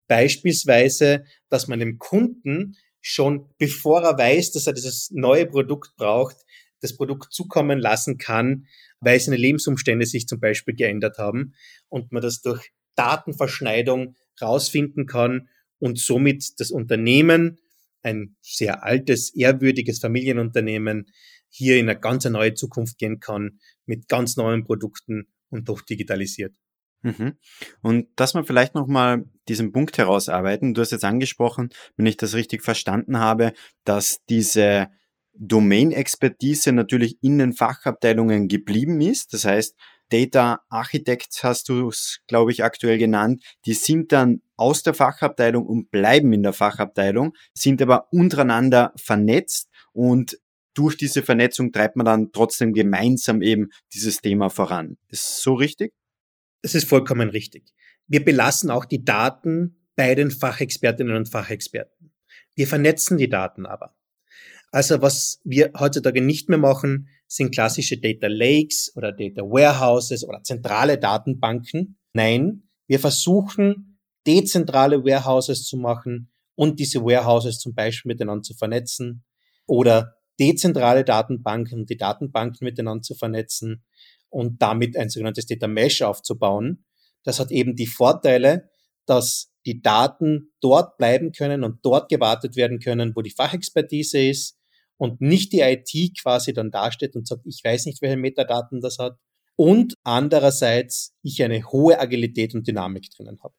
Beispielsweise, 0.08 1.24
dass 1.48 1.68
man 1.68 1.78
dem 1.78 1.98
Kunden 1.98 2.76
schon 3.00 3.50
bevor 3.58 4.02
er 4.02 4.18
weiß, 4.18 4.52
dass 4.52 4.66
er 4.66 4.72
dieses 4.72 5.10
neue 5.10 5.46
Produkt 5.46 5.94
braucht, 5.96 6.36
das 6.80 6.96
Produkt 6.96 7.32
zukommen 7.32 7.78
lassen 7.78 8.18
kann, 8.18 8.66
weil 9.00 9.20
seine 9.20 9.36
Lebensumstände 9.36 10.06
sich 10.06 10.26
zum 10.26 10.40
Beispiel 10.40 10.74
geändert 10.74 11.18
haben 11.18 11.54
und 11.88 12.12
man 12.12 12.22
das 12.22 12.40
durch 12.40 12.72
Datenverschneidung 12.94 14.16
rausfinden 14.40 15.06
kann 15.06 15.48
und 15.78 15.98
somit 15.98 16.60
das 16.60 16.70
Unternehmen, 16.70 17.58
ein 18.04 18.36
sehr 18.40 18.84
altes, 18.84 19.34
ehrwürdiges 19.34 19.98
Familienunternehmen, 19.98 21.06
hier 21.48 21.76
in 21.76 21.88
eine 21.88 21.98
ganz 21.98 22.24
neue 22.24 22.54
Zukunft 22.54 22.98
gehen 22.98 23.20
kann 23.20 23.60
mit 23.86 24.08
ganz 24.08 24.36
neuen 24.36 24.64
Produkten 24.64 25.28
und 25.50 25.68
doch 25.68 25.80
digitalisiert. 25.82 26.54
Mhm. 27.02 27.34
Und 27.82 28.08
dass 28.16 28.34
wir 28.34 28.44
vielleicht 28.44 28.74
nochmal 28.74 29.24
diesen 29.48 29.72
Punkt 29.72 29.98
herausarbeiten. 29.98 30.74
Du 30.74 30.80
hast 30.80 30.90
jetzt 30.90 31.04
angesprochen, 31.04 31.68
wenn 31.96 32.06
ich 32.06 32.16
das 32.16 32.34
richtig 32.34 32.62
verstanden 32.62 33.18
habe, 33.18 33.52
dass 33.84 34.24
diese 34.28 34.88
Domain-Expertise 35.34 36.72
natürlich 36.72 37.18
in 37.22 37.38
den 37.38 37.52
Fachabteilungen 37.52 38.48
geblieben 38.48 39.00
ist. 39.00 39.34
Das 39.34 39.44
heißt, 39.44 39.76
Data 40.10 40.62
Architects 40.68 41.42
hast 41.42 41.68
du 41.68 41.88
es, 41.88 42.20
glaube 42.26 42.52
ich, 42.52 42.62
aktuell 42.62 42.98
genannt. 42.98 43.42
Die 43.66 43.74
sind 43.74 44.12
dann 44.12 44.42
aus 44.56 44.82
der 44.82 44.94
Fachabteilung 44.94 45.66
und 45.66 45.90
bleiben 45.90 46.32
in 46.32 46.42
der 46.42 46.52
Fachabteilung, 46.52 47.34
sind 47.54 47.82
aber 47.82 48.12
untereinander 48.12 48.92
vernetzt 48.96 49.70
und 49.92 50.38
durch 50.74 50.96
diese 50.96 51.22
Vernetzung 51.22 51.72
treibt 51.72 51.96
man 51.96 52.04
dann 52.04 52.32
trotzdem 52.32 52.72
gemeinsam 52.72 53.42
eben 53.42 53.70
dieses 53.92 54.18
Thema 54.18 54.50
voran. 54.50 54.96
Ist 55.08 55.40
so 55.40 55.54
richtig? 55.54 55.92
Es 56.62 56.74
ist 56.74 56.88
vollkommen 56.88 57.28
richtig. 57.28 57.72
Wir 58.06 58.24
belassen 58.24 58.70
auch 58.70 58.84
die 58.84 59.04
Daten 59.04 59.76
bei 59.96 60.14
den 60.14 60.30
Fachexpertinnen 60.30 61.16
und 61.16 61.28
Fachexperten. 61.28 62.12
Wir 62.54 62.66
vernetzen 62.66 63.18
die 63.18 63.28
Daten 63.28 63.66
aber. 63.66 63.94
Also 64.74 65.00
was 65.00 65.40
wir 65.44 65.70
heutzutage 65.78 66.20
nicht 66.20 66.48
mehr 66.48 66.58
machen, 66.58 67.06
sind 67.28 67.54
klassische 67.54 67.96
Data 67.96 68.26
Lakes 68.26 68.90
oder 68.96 69.12
Data 69.12 69.42
Warehouses 69.42 70.26
oder 70.26 70.42
zentrale 70.42 70.98
Datenbanken. 70.98 71.96
Nein, 72.12 72.64
wir 72.88 72.98
versuchen 72.98 74.00
dezentrale 74.26 75.04
Warehouses 75.04 75.64
zu 75.64 75.76
machen 75.76 76.32
und 76.56 76.80
diese 76.80 77.04
Warehouses 77.04 77.60
zum 77.60 77.72
Beispiel 77.76 78.08
miteinander 78.08 78.42
zu 78.42 78.54
vernetzen 78.54 79.24
oder 79.68 80.16
dezentrale 80.40 81.04
Datenbanken 81.04 81.82
und 81.82 81.90
die 81.90 81.96
Datenbanken 81.96 82.64
miteinander 82.64 83.02
zu 83.02 83.14
vernetzen 83.14 83.84
und 84.28 84.60
damit 84.60 84.96
ein 84.96 85.08
sogenanntes 85.08 85.46
Data 85.46 85.68
Mesh 85.68 86.02
aufzubauen. 86.02 86.84
Das 87.22 87.38
hat 87.38 87.52
eben 87.52 87.76
die 87.76 87.86
Vorteile, 87.86 88.70
dass 89.06 89.52
die 89.66 89.82
Daten 89.82 90.52
dort 90.60 90.96
bleiben 90.96 91.30
können 91.30 91.62
und 91.62 91.78
dort 91.86 92.08
gewartet 92.08 92.56
werden 92.56 92.80
können, 92.80 93.14
wo 93.14 93.22
die 93.22 93.30
Fachexpertise 93.30 94.18
ist 94.18 94.58
und 94.96 95.20
nicht 95.20 95.52
die 95.52 95.60
IT 95.60 96.20
quasi 96.20 96.52
dann 96.52 96.70
dasteht 96.70 97.16
und 97.16 97.26
sagt, 97.26 97.46
ich 97.46 97.62
weiß 97.64 97.86
nicht, 97.86 98.02
welche 98.02 98.16
Metadaten 98.16 98.80
das 98.80 98.98
hat. 98.98 99.18
Und 99.56 99.94
andererseits 100.02 101.14
ich 101.22 101.42
eine 101.42 101.64
hohe 101.64 101.98
Agilität 101.98 102.54
und 102.54 102.66
Dynamik 102.66 103.10
drinnen 103.10 103.38
habe. 103.42 103.54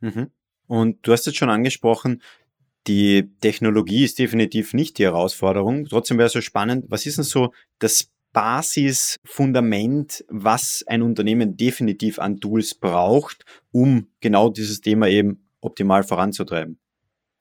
Mhm. 0.00 0.30
Und 0.66 0.98
du 1.02 1.12
hast 1.12 1.26
jetzt 1.26 1.36
schon 1.36 1.50
angesprochen, 1.50 2.22
die 2.86 3.30
Technologie 3.40 4.04
ist 4.04 4.18
definitiv 4.18 4.74
nicht 4.74 4.98
die 4.98 5.04
Herausforderung. 5.04 5.86
Trotzdem 5.86 6.18
wäre 6.18 6.26
es 6.26 6.32
so 6.32 6.40
spannend, 6.40 6.86
was 6.88 7.06
ist 7.06 7.18
denn 7.18 7.24
so 7.24 7.52
das 7.78 8.10
Basisfundament, 8.32 10.24
was 10.28 10.84
ein 10.86 11.02
Unternehmen 11.02 11.56
definitiv 11.56 12.18
an 12.18 12.40
Tools 12.40 12.74
braucht, 12.74 13.44
um 13.70 14.08
genau 14.20 14.48
dieses 14.48 14.80
Thema 14.80 15.06
eben 15.08 15.48
optimal 15.60 16.02
voranzutreiben? 16.02 16.78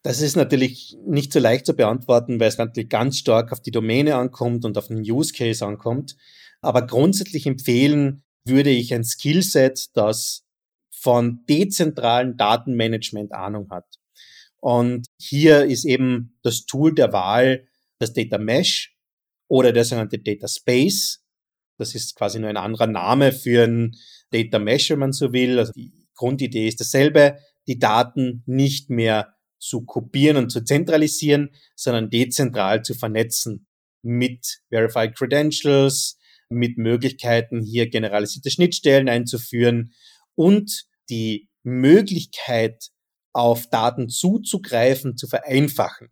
Das 0.04 0.22
ist 0.22 0.36
natürlich 0.36 0.98
nicht 1.06 1.32
so 1.32 1.40
leicht 1.40 1.66
zu 1.66 1.76
beantworten, 1.76 2.40
weil 2.40 2.48
es 2.48 2.58
natürlich 2.58 2.90
ganz 2.90 3.18
stark 3.18 3.52
auf 3.52 3.62
die 3.62 3.72
Domäne 3.72 4.16
ankommt 4.16 4.66
und 4.66 4.78
auf 4.78 4.88
den 4.88 5.00
Use 5.00 5.34
Case 5.34 5.66
ankommt. 5.66 6.16
Aber 6.62 6.86
grundsätzlich 6.86 7.46
empfehlen 7.46 8.24
würde 8.44 8.72
ich 8.72 8.94
ein 8.94 9.04
Skillset, 9.04 9.96
das 9.96 10.44
von 10.90 11.46
dezentralen 11.48 12.38
Datenmanagement 12.38 13.32
Ahnung 13.34 13.70
hat. 13.70 13.86
Und 14.60 15.08
hier 15.20 15.66
ist 15.66 15.86
eben 15.86 16.38
das 16.44 16.66
Tool 16.66 16.94
der 16.94 17.14
Wahl 17.14 17.68
das 18.02 18.14
Data 18.14 18.38
Mesh 18.38 18.96
oder 19.48 19.72
der 19.72 19.86
sogenannte 19.86 20.20
Data 20.20 20.48
Space. 20.48 21.24
Das 21.78 21.96
ist 21.96 22.16
quasi 22.16 22.40
nur 22.40 22.50
ein 22.50 22.58
anderer 22.58 22.88
Name 22.88 23.32
für 23.32 23.64
ein 23.64 23.96
Data 24.32 24.60
Mesh, 24.60 24.90
wenn 24.90 25.00
man 25.00 25.14
so 25.14 25.34
will. 25.34 25.60
Also 25.60 25.72
die 25.74 25.94
Grundidee 26.16 26.68
ist 26.68 26.80
dasselbe, 26.80 27.38
die 27.68 27.80
Daten 27.80 28.44
nicht 28.46 28.90
mehr 28.90 29.36
zu 29.62 29.86
kopieren 29.86 30.38
und 30.38 30.50
zu 30.50 30.64
zentralisieren, 30.64 31.52
sondern 31.76 32.10
dezentral 32.10 32.82
zu 32.82 32.96
vernetzen 32.96 33.68
mit 34.02 34.62
Verified 34.70 35.16
Credentials, 35.16 36.18
mit 36.50 36.78
Möglichkeiten, 36.78 37.62
hier 37.62 37.88
generalisierte 37.90 38.50
Schnittstellen 38.50 39.08
einzuführen 39.08 39.94
und 40.36 40.86
die 41.10 41.50
Möglichkeit, 41.64 42.90
auf 43.34 43.70
Daten 43.70 44.10
zuzugreifen, 44.10 45.16
zu 45.16 45.28
vereinfachen. 45.28 46.10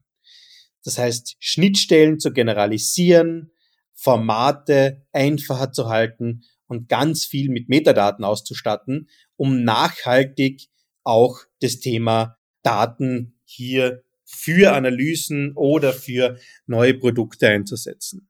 Das 0.86 0.98
heißt, 0.98 1.36
Schnittstellen 1.40 2.20
zu 2.20 2.32
generalisieren, 2.32 3.52
Formate 3.94 5.06
einfacher 5.12 5.74
zu 5.74 5.90
halten 5.90 6.44
und 6.68 6.88
ganz 6.88 7.26
viel 7.26 7.50
mit 7.50 7.68
Metadaten 7.68 8.24
auszustatten, 8.24 9.10
um 9.36 9.64
nachhaltig 9.66 10.70
auch 11.04 11.40
das 11.60 11.80
Thema 11.80 12.38
Daten 12.64 13.39
hier 13.50 14.04
für 14.26 14.74
Analysen 14.74 15.54
oder 15.56 15.92
für 15.92 16.38
neue 16.68 16.94
Produkte 16.94 17.48
einzusetzen. 17.48 18.30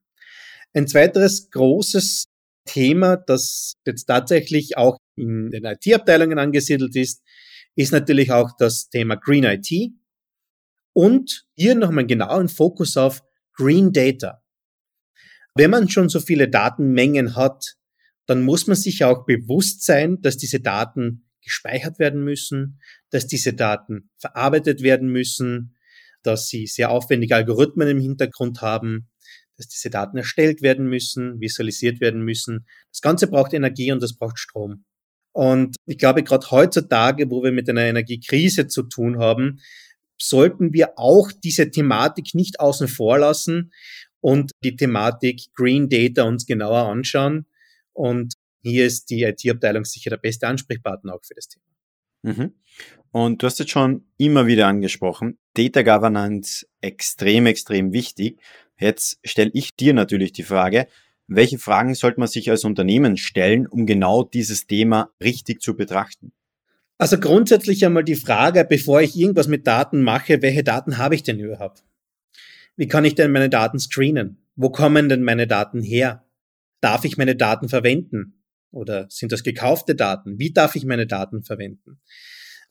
Ein 0.73 0.87
zweiteres 0.87 1.49
großes 1.51 2.25
Thema, 2.65 3.17
das 3.17 3.73
jetzt 3.85 4.05
tatsächlich 4.05 4.77
auch 4.77 4.97
in 5.15 5.51
den 5.51 5.65
IT-Abteilungen 5.65 6.39
angesiedelt 6.39 6.95
ist, 6.95 7.21
ist 7.75 7.91
natürlich 7.91 8.31
auch 8.31 8.51
das 8.57 8.89
Thema 8.89 9.15
Green 9.15 9.43
IT 9.43 9.91
und 10.93 11.45
hier 11.55 11.75
nochmal 11.75 12.05
genauen 12.05 12.49
Fokus 12.49 12.95
auf 12.97 13.23
Green 13.53 13.91
Data. 13.91 14.41
Wenn 15.55 15.71
man 15.71 15.89
schon 15.89 16.09
so 16.09 16.19
viele 16.19 16.47
Datenmengen 16.47 17.35
hat, 17.35 17.75
dann 18.25 18.43
muss 18.43 18.67
man 18.67 18.77
sich 18.77 19.03
auch 19.03 19.25
bewusst 19.25 19.83
sein, 19.83 20.21
dass 20.21 20.37
diese 20.37 20.59
Daten 20.59 21.28
gespeichert 21.41 21.99
werden 21.99 22.23
müssen, 22.23 22.79
dass 23.09 23.27
diese 23.27 23.53
Daten 23.53 24.09
verarbeitet 24.17 24.81
werden 24.81 25.09
müssen, 25.09 25.75
dass 26.23 26.47
sie 26.47 26.67
sehr 26.67 26.91
aufwendige 26.91 27.35
Algorithmen 27.35 27.87
im 27.87 27.99
Hintergrund 27.99 28.61
haben, 28.61 29.09
dass 29.57 29.67
diese 29.67 29.89
Daten 29.89 30.17
erstellt 30.17 30.61
werden 30.61 30.87
müssen, 30.87 31.39
visualisiert 31.39 31.99
werden 32.01 32.23
müssen. 32.23 32.65
Das 32.91 33.01
Ganze 33.01 33.27
braucht 33.27 33.53
Energie 33.53 33.91
und 33.91 34.01
das 34.01 34.15
braucht 34.15 34.39
Strom. 34.39 34.85
Und 35.31 35.75
ich 35.85 35.97
glaube, 35.97 36.23
gerade 36.23 36.49
heutzutage, 36.51 37.29
wo 37.29 37.43
wir 37.43 37.51
mit 37.51 37.69
einer 37.69 37.83
Energiekrise 37.83 38.67
zu 38.67 38.83
tun 38.83 39.19
haben, 39.19 39.59
sollten 40.21 40.73
wir 40.73 40.97
auch 40.97 41.31
diese 41.31 41.71
Thematik 41.71 42.33
nicht 42.33 42.59
außen 42.59 42.87
vor 42.87 43.19
lassen 43.19 43.71
und 44.21 44.51
die 44.63 44.75
Thematik 44.75 45.53
Green 45.53 45.87
Data 45.89 46.23
uns 46.23 46.45
genauer 46.45 46.89
anschauen 46.89 47.45
und 47.93 48.33
hier 48.61 48.85
ist 48.85 49.09
die 49.09 49.23
IT-Abteilung 49.23 49.85
sicher 49.85 50.09
der 50.09 50.17
beste 50.17 50.47
Ansprechpartner 50.47 51.13
auch 51.15 51.23
für 51.23 51.35
das 51.35 51.47
Thema. 51.47 51.65
Mhm. 52.23 52.53
Und 53.11 53.41
du 53.41 53.47
hast 53.47 53.59
jetzt 53.59 53.71
schon 53.71 54.05
immer 54.17 54.47
wieder 54.47 54.67
angesprochen, 54.67 55.37
Data 55.53 55.81
Governance 55.81 56.67
extrem, 56.81 57.45
extrem 57.45 57.91
wichtig. 57.93 58.39
Jetzt 58.79 59.19
stelle 59.23 59.51
ich 59.53 59.75
dir 59.75 59.93
natürlich 59.93 60.31
die 60.31 60.43
Frage, 60.43 60.87
welche 61.27 61.59
Fragen 61.59 61.93
sollte 61.95 62.19
man 62.19 62.27
sich 62.27 62.49
als 62.49 62.63
Unternehmen 62.63 63.17
stellen, 63.17 63.67
um 63.67 63.85
genau 63.85 64.23
dieses 64.23 64.67
Thema 64.67 65.11
richtig 65.21 65.61
zu 65.61 65.75
betrachten? 65.75 66.31
Also 66.97 67.19
grundsätzlich 67.19 67.85
einmal 67.85 68.03
die 68.03 68.15
Frage, 68.15 68.65
bevor 68.65 69.01
ich 69.01 69.15
irgendwas 69.15 69.47
mit 69.47 69.65
Daten 69.65 70.01
mache, 70.01 70.41
welche 70.41 70.63
Daten 70.63 70.97
habe 70.97 71.15
ich 71.15 71.23
denn 71.23 71.39
überhaupt? 71.39 71.83
Wie 72.75 72.87
kann 72.87 73.05
ich 73.05 73.15
denn 73.15 73.31
meine 73.31 73.49
Daten 73.49 73.79
screenen? 73.79 74.37
Wo 74.55 74.69
kommen 74.69 75.07
denn 75.07 75.23
meine 75.23 75.47
Daten 75.47 75.81
her? 75.81 76.25
Darf 76.81 77.05
ich 77.05 77.17
meine 77.17 77.35
Daten 77.35 77.69
verwenden? 77.69 78.38
Oder 78.71 79.07
sind 79.09 79.31
das 79.31 79.43
gekaufte 79.43 79.95
Daten? 79.95 80.37
Wie 80.37 80.53
darf 80.53 80.75
ich 80.75 80.85
meine 80.85 81.07
Daten 81.07 81.43
verwenden? 81.43 82.01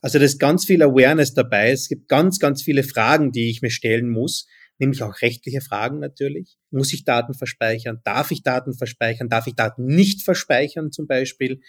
Also 0.01 0.19
da 0.19 0.25
ist 0.25 0.39
ganz 0.39 0.65
viel 0.65 0.83
Awareness 0.83 1.35
dabei. 1.35 1.71
Es 1.71 1.89
gibt 1.89 2.09
ganz, 2.09 2.39
ganz 2.39 2.63
viele 2.63 2.85
Fragen, 2.85 3.33
die 3.33 3.51
ich 3.51 3.63
mir 3.63 3.71
stellen 3.71 4.09
muss, 4.09 4.47
nämlich 4.79 5.03
auch 5.03 5.23
rechtliche 5.23 5.61
Fragen 5.61 5.99
natürlich. 5.99 6.57
Muss 6.71 6.93
ich 6.93 7.05
Daten 7.05 7.35
verspeichern? 7.35 8.01
Darf 8.05 8.31
ich 8.31 8.43
Daten 8.43 8.75
verspeichern? 8.75 9.29
Darf 9.29 9.49
ich 9.49 9.55
Daten 9.55 9.87
nicht 9.87 10.23
verspeichern 10.23 10.93
zum 10.93 11.09
Beispiel? 11.09 11.61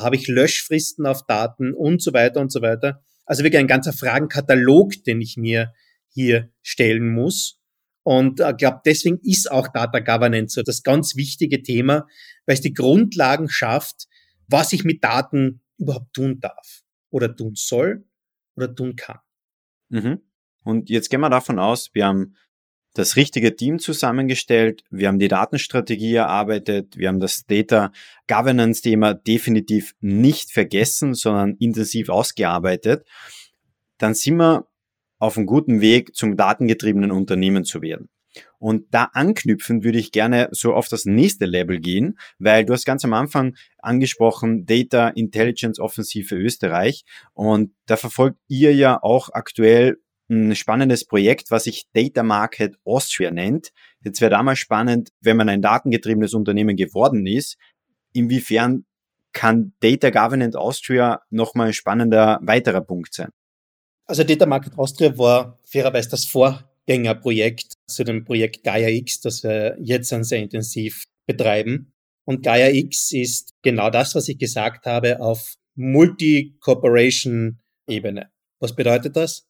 Habe 0.00 0.16
ich 0.16 0.28
Löschfristen 0.28 1.06
auf 1.06 1.26
Daten 1.26 1.74
und 1.74 2.02
so 2.02 2.14
weiter 2.14 2.40
und 2.40 2.50
so 2.50 2.62
weiter? 2.62 3.02
Also 3.26 3.44
wirklich 3.44 3.60
ein 3.60 3.66
ganzer 3.66 3.92
Fragenkatalog, 3.92 4.92
den 5.04 5.20
ich 5.20 5.36
mir 5.36 5.72
hier 6.08 6.50
stellen 6.62 7.08
muss. 7.12 7.60
Und 8.04 8.38
ich 8.38 8.46
äh, 8.46 8.54
glaube, 8.54 8.80
deswegen 8.84 9.18
ist 9.22 9.50
auch 9.50 9.68
Data 9.68 9.98
Governance 9.98 10.54
so 10.54 10.62
das 10.62 10.82
ganz 10.82 11.16
wichtige 11.16 11.62
Thema, 11.62 12.06
weil 12.46 12.54
es 12.54 12.60
die 12.60 12.74
Grundlagen 12.74 13.48
schafft, 13.48 14.06
was 14.46 14.72
ich 14.72 14.84
mit 14.84 15.02
Daten 15.02 15.62
überhaupt 15.78 16.12
tun 16.12 16.38
darf 16.38 16.82
oder 17.10 17.34
tun 17.34 17.54
soll 17.56 18.04
oder 18.56 18.72
tun 18.72 18.94
kann. 18.94 19.18
Mhm. 19.88 20.20
Und 20.64 20.90
jetzt 20.90 21.10
gehen 21.10 21.20
wir 21.20 21.30
davon 21.30 21.58
aus, 21.58 21.90
wir 21.94 22.06
haben 22.06 22.36
das 22.94 23.16
richtige 23.16 23.56
Team 23.56 23.78
zusammengestellt, 23.78 24.84
wir 24.90 25.08
haben 25.08 25.18
die 25.18 25.28
Datenstrategie 25.28 26.14
erarbeitet, 26.14 26.96
wir 26.96 27.08
haben 27.08 27.20
das 27.20 27.44
Data 27.46 27.90
Governance 28.28 28.82
Thema 28.82 29.14
definitiv 29.14 29.94
nicht 30.00 30.52
vergessen, 30.52 31.14
sondern 31.14 31.56
intensiv 31.56 32.08
ausgearbeitet, 32.08 33.04
dann 33.98 34.14
sind 34.14 34.36
wir 34.36 34.66
auf 35.24 35.38
einem 35.38 35.46
guten 35.46 35.80
Weg 35.80 36.14
zum 36.14 36.36
datengetriebenen 36.36 37.10
Unternehmen 37.10 37.64
zu 37.64 37.80
werden. 37.80 38.10
Und 38.58 38.92
da 38.92 39.04
anknüpfen 39.14 39.82
würde 39.82 39.98
ich 39.98 40.12
gerne 40.12 40.48
so 40.50 40.74
auf 40.74 40.88
das 40.88 41.06
nächste 41.06 41.46
Level 41.46 41.80
gehen, 41.80 42.18
weil 42.38 42.66
du 42.66 42.74
hast 42.74 42.84
ganz 42.84 43.04
am 43.04 43.14
Anfang 43.14 43.56
angesprochen 43.78 44.66
Data 44.66 45.08
Intelligence 45.08 45.78
Offensive 45.78 46.34
Österreich 46.34 47.04
und 47.32 47.72
da 47.86 47.96
verfolgt 47.96 48.38
ihr 48.48 48.74
ja 48.74 49.02
auch 49.02 49.30
aktuell 49.32 49.96
ein 50.28 50.54
spannendes 50.56 51.06
Projekt, 51.06 51.50
was 51.50 51.64
sich 51.64 51.84
Data 51.94 52.22
Market 52.22 52.76
Austria 52.84 53.30
nennt. 53.30 53.70
Jetzt 54.02 54.20
wäre 54.20 54.30
da 54.30 54.42
mal 54.42 54.56
spannend, 54.56 55.10
wenn 55.20 55.38
man 55.38 55.48
ein 55.48 55.62
datengetriebenes 55.62 56.34
Unternehmen 56.34 56.76
geworden 56.76 57.26
ist, 57.26 57.56
inwiefern 58.12 58.84
kann 59.32 59.72
Data 59.80 60.10
Governance 60.10 60.58
Austria 60.58 61.22
nochmal 61.30 61.68
ein 61.68 61.72
spannender 61.72 62.40
weiterer 62.42 62.82
Punkt 62.82 63.14
sein? 63.14 63.30
Also 64.06 64.22
Data 64.22 64.46
Market 64.46 64.78
Austria 64.78 65.16
war 65.16 65.58
fairerweise 65.64 66.10
das 66.10 66.26
Vorgängerprojekt 66.26 67.72
zu 67.86 68.04
dem 68.04 68.24
Projekt 68.24 68.62
Gaia 68.62 68.88
X, 68.88 69.20
das 69.20 69.42
wir 69.42 69.78
jetzt 69.80 70.08
sehr 70.08 70.38
intensiv 70.38 71.04
betreiben. 71.26 71.94
Und 72.24 72.42
Gaia 72.42 72.68
X 72.68 73.12
ist 73.12 73.54
genau 73.62 73.88
das, 73.90 74.14
was 74.14 74.28
ich 74.28 74.38
gesagt 74.38 74.86
habe, 74.86 75.20
auf 75.20 75.54
Multi-Corporation-Ebene. 75.74 78.30
Was 78.60 78.76
bedeutet 78.76 79.16
das? 79.16 79.48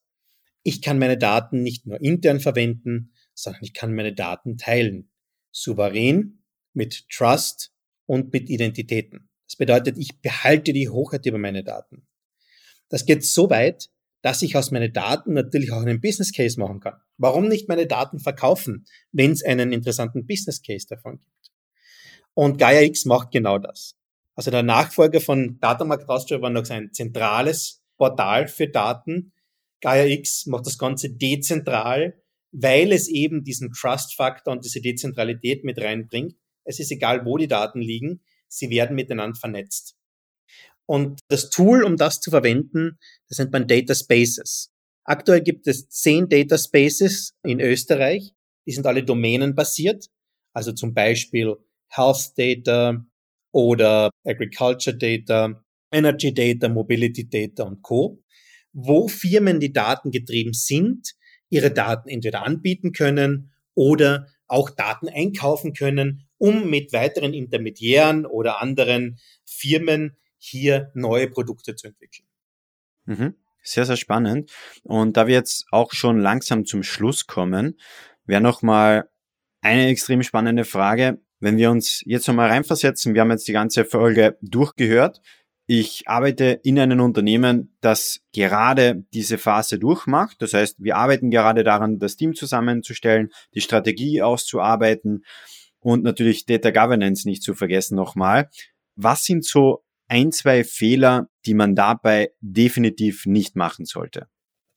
Ich 0.63 0.81
kann 0.83 0.99
meine 0.99 1.19
Daten 1.19 1.63
nicht 1.63 1.87
nur 1.87 2.01
intern 2.01 2.41
verwenden, 2.41 3.13
sondern 3.35 3.65
ich 3.65 3.75
kann 3.75 3.95
meine 3.95 4.15
Daten 4.15 4.57
teilen. 4.57 5.11
Souverän, 5.53 6.43
mit 6.73 7.09
Trust 7.11 7.73
und 8.07 8.33
mit 8.33 8.49
Identitäten. 8.51 9.29
Das 9.47 9.57
bedeutet, 9.57 9.99
ich 9.99 10.21
behalte 10.21 10.73
die 10.73 10.89
Hochheit 10.89 11.27
über 11.27 11.39
meine 11.39 11.65
Daten. 11.65 12.07
Das 12.89 13.07
geht 13.07 13.25
so 13.25 13.51
weit, 13.51 13.89
dass 14.25 14.41
ich 14.41 14.57
aus 14.57 14.71
meinen 14.71 14.91
Daten 14.91 15.35
natürlich 15.35 15.71
auch 15.71 15.83
einen 15.83 16.01
Business 16.01 16.33
Case 16.33 16.59
machen 16.59 16.81
kann. 16.81 16.95
Warum 17.19 17.47
nicht 17.47 17.69
meine 17.69 17.87
Daten 17.87 18.19
verkaufen, 18.19 18.87
wenn 19.13 19.33
es 19.33 19.45
einen 19.45 19.71
interessanten 19.71 20.27
Business 20.27 20.63
Case 20.63 20.87
davon 20.89 21.19
gibt? 21.19 21.53
Und 22.33 22.57
Gaia 22.57 22.81
X 22.81 23.05
macht 23.05 23.33
genau 23.33 23.59
das. 23.59 23.97
Also 24.35 24.51
der 24.51 24.63
Nachfolger 24.63 25.21
von 25.21 25.59
Datamarkt 25.61 26.09
Austria 26.09 26.41
war 26.41 26.49
noch 26.49 26.67
ein 26.71 26.91
zentrales 26.95 27.83
Portal 27.99 28.49
für 28.49 28.67
Daten. 28.67 29.35
Gaia 29.83 30.07
X 30.07 30.47
macht 30.47 30.65
das 30.65 30.79
Ganze 30.79 31.11
dezentral, 31.11 32.19
weil 32.51 32.93
es 32.93 33.09
eben 33.09 33.45
diesen 33.45 33.73
Trust-Faktor 33.73 34.55
und 34.55 34.65
diese 34.65 34.81
Dezentralität 34.81 35.65
mit 35.65 35.79
reinbringt. 35.79 36.35
Es 36.65 36.81
ist 36.81 36.91
egal, 36.91 37.27
wo 37.27 37.37
die 37.37 37.47
Daten 37.47 37.83
liegen, 37.83 38.23
sie 38.49 38.71
werden 38.71 38.97
miteinander 38.97 39.39
vernetzt. 39.39 39.99
Und 40.87 41.21
das 41.29 41.51
Tool, 41.51 41.83
um 41.83 41.97
das 41.97 42.21
zu 42.21 42.31
verwenden, 42.31 42.99
das 43.29 43.39
nennt 43.39 43.53
man 43.53 43.67
Data 43.67 43.95
Spaces. 43.95 44.71
Aktuell 45.05 45.43
gibt 45.43 45.67
es 45.67 45.89
zehn 45.89 46.29
Data 46.29 46.59
Spaces 46.59 47.35
in 47.43 47.61
Österreich. 47.61 48.33
Die 48.67 48.73
sind 48.73 48.87
alle 48.87 49.05
domänenbasiert. 49.05 50.07
Also 50.53 50.73
zum 50.73 50.95
Beispiel 50.95 51.57
Health 51.89 52.33
Data 52.37 53.05
oder 53.53 54.11
Agriculture 54.25 54.97
Data, 54.97 55.63
Energy 55.93 56.33
Data, 56.33 56.69
Mobility 56.69 57.29
Data 57.29 57.65
und 57.65 57.83
Co. 57.83 58.23
Wo 58.73 59.09
Firmen, 59.09 59.61
die 59.61 59.73
datengetrieben 59.73 60.53
sind, 60.53 61.15
ihre 61.51 61.71
Daten 61.71 62.09
entweder 62.09 62.45
anbieten 62.45 62.93
können 62.93 63.53
oder 63.75 64.27
auch 64.47 64.71
Daten 64.71 65.09
einkaufen 65.09 65.73
können, 65.73 66.29
um 66.39 66.69
mit 66.69 66.93
weiteren 66.93 67.33
Intermediären 67.33 68.27
oder 68.27 68.61
anderen 68.61 69.19
Firmen 69.45 70.17
hier 70.45 70.91
neue 70.95 71.29
Produkte 71.29 71.75
zu 71.75 71.89
entwickeln. 71.89 72.29
Mhm. 73.07 73.35
Sehr, 73.63 73.87
sehr 73.87 73.97
spannend. 73.97 74.53
Und 74.83 75.17
da 75.17 75.27
wir 75.27 75.35
jetzt 75.35 75.67
auch 75.71 75.93
schon 75.93 76.21
langsam 76.21 76.67
zum 76.67 76.83
Schluss 76.83 77.27
kommen, 77.27 77.79
wäre 78.27 78.43
nochmal 78.43 79.09
eine 79.63 79.87
extrem 79.89 80.23
spannende 80.23 80.65
Frage. 80.65 81.21
Wenn 81.41 81.57
wir 81.57 81.71
uns 81.71 82.03
jetzt 82.05 82.29
nochmal 82.29 82.51
reinversetzen, 82.51 83.15
wir 83.15 83.23
haben 83.23 83.31
jetzt 83.31 83.49
die 83.49 83.53
ganze 83.53 83.85
Folge 83.87 84.37
durchgehört. 84.43 85.23
Ich 85.67 86.07
arbeite 86.07 86.61
in 86.63 86.79
einem 86.79 87.01
Unternehmen, 87.01 87.75
das 87.81 88.21
gerade 88.35 89.07
diese 89.15 89.39
Phase 89.39 89.79
durchmacht. 89.79 90.37
Das 90.41 90.53
heißt, 90.53 90.77
wir 90.79 90.97
arbeiten 90.97 91.31
gerade 91.31 91.65
daran, 91.65 91.99
das 91.99 92.17
Team 92.17 92.35
zusammenzustellen, 92.35 93.31
die 93.55 93.63
Strategie 93.63 94.21
auszuarbeiten 94.21 95.25
und 95.81 96.05
natürlich 96.05 96.45
Data 96.45 96.71
Governance 96.71 97.27
nicht 97.27 97.43
zu 97.43 97.55
vergessen 97.55 97.95
nochmal. 97.95 98.51
Was 98.95 99.25
sind 99.25 99.45
so 99.45 99.83
ein, 100.15 100.31
zwei 100.31 100.63
Fehler, 100.63 101.29
die 101.45 101.55
man 101.55 101.75
dabei 101.75 102.31
definitiv 102.41 103.27
nicht 103.27 103.57
machen 103.57 103.85
sollte? 103.85 104.29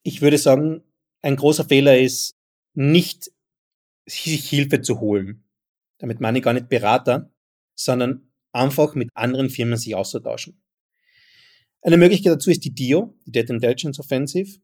Ich 0.01 0.23
würde 0.23 0.39
sagen, 0.39 0.81
ein 1.21 1.35
großer 1.35 1.65
Fehler 1.65 1.99
ist, 1.99 2.35
nicht 2.73 3.31
sich 4.07 4.49
Hilfe 4.49 4.81
zu 4.81 4.99
holen. 4.99 5.43
Damit 5.99 6.21
meine 6.21 6.39
ich 6.39 6.43
gar 6.43 6.53
nicht 6.53 6.69
Berater, 6.69 7.31
sondern 7.75 8.31
einfach 8.51 8.95
mit 8.95 9.09
anderen 9.13 9.51
Firmen 9.51 9.77
sich 9.77 9.93
auszutauschen. 9.93 10.59
Eine 11.83 11.97
Möglichkeit 11.97 12.33
dazu 12.33 12.49
ist 12.49 12.65
die 12.65 12.73
DIO, 12.73 13.15
die 13.27 13.31
Data 13.31 13.53
Intelligence 13.53 13.99
Offensive, 13.99 14.57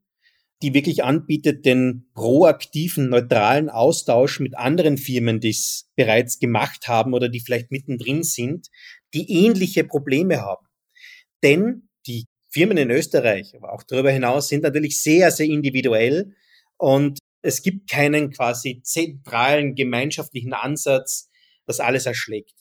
die 0.64 0.74
wirklich 0.74 1.04
anbietet, 1.04 1.68
den 1.68 2.10
proaktiven, 2.16 3.10
neutralen 3.10 3.70
Austausch 3.70 4.40
mit 4.40 4.58
anderen 4.58 4.98
Firmen, 4.98 5.40
die 5.40 5.50
es 5.50 5.92
bereits 5.96 6.40
gemacht 6.40 6.88
haben 6.88 7.14
oder 7.14 7.30
die 7.30 7.42
vielleicht 7.42 7.70
mittendrin 7.70 8.24
sind, 8.24 8.70
die 9.14 9.46
ähnliche 9.46 9.84
Probleme 9.84 10.42
haben. 10.42 10.66
Denn 11.44 11.90
die 12.08 12.26
Firmen 12.50 12.78
in 12.78 12.92
Österreich, 12.92 13.56
aber 13.56 13.74
auch 13.74 13.84
darüber 13.84 14.12
hinaus, 14.12 14.48
sind 14.48 14.64
natürlich 14.64 15.02
sehr, 15.02 15.32
sehr 15.32 15.48
individuell 15.48 16.36
und 16.78 17.20
es 17.42 17.62
gibt 17.62 17.90
keinen 17.90 18.32
quasi 18.32 18.82
zentralen 18.84 19.76
gemeinschaftlichen 19.76 20.54
Ansatz, 20.54 21.30
das 21.66 21.80
alles 21.80 22.06
erschlägt. 22.06 22.54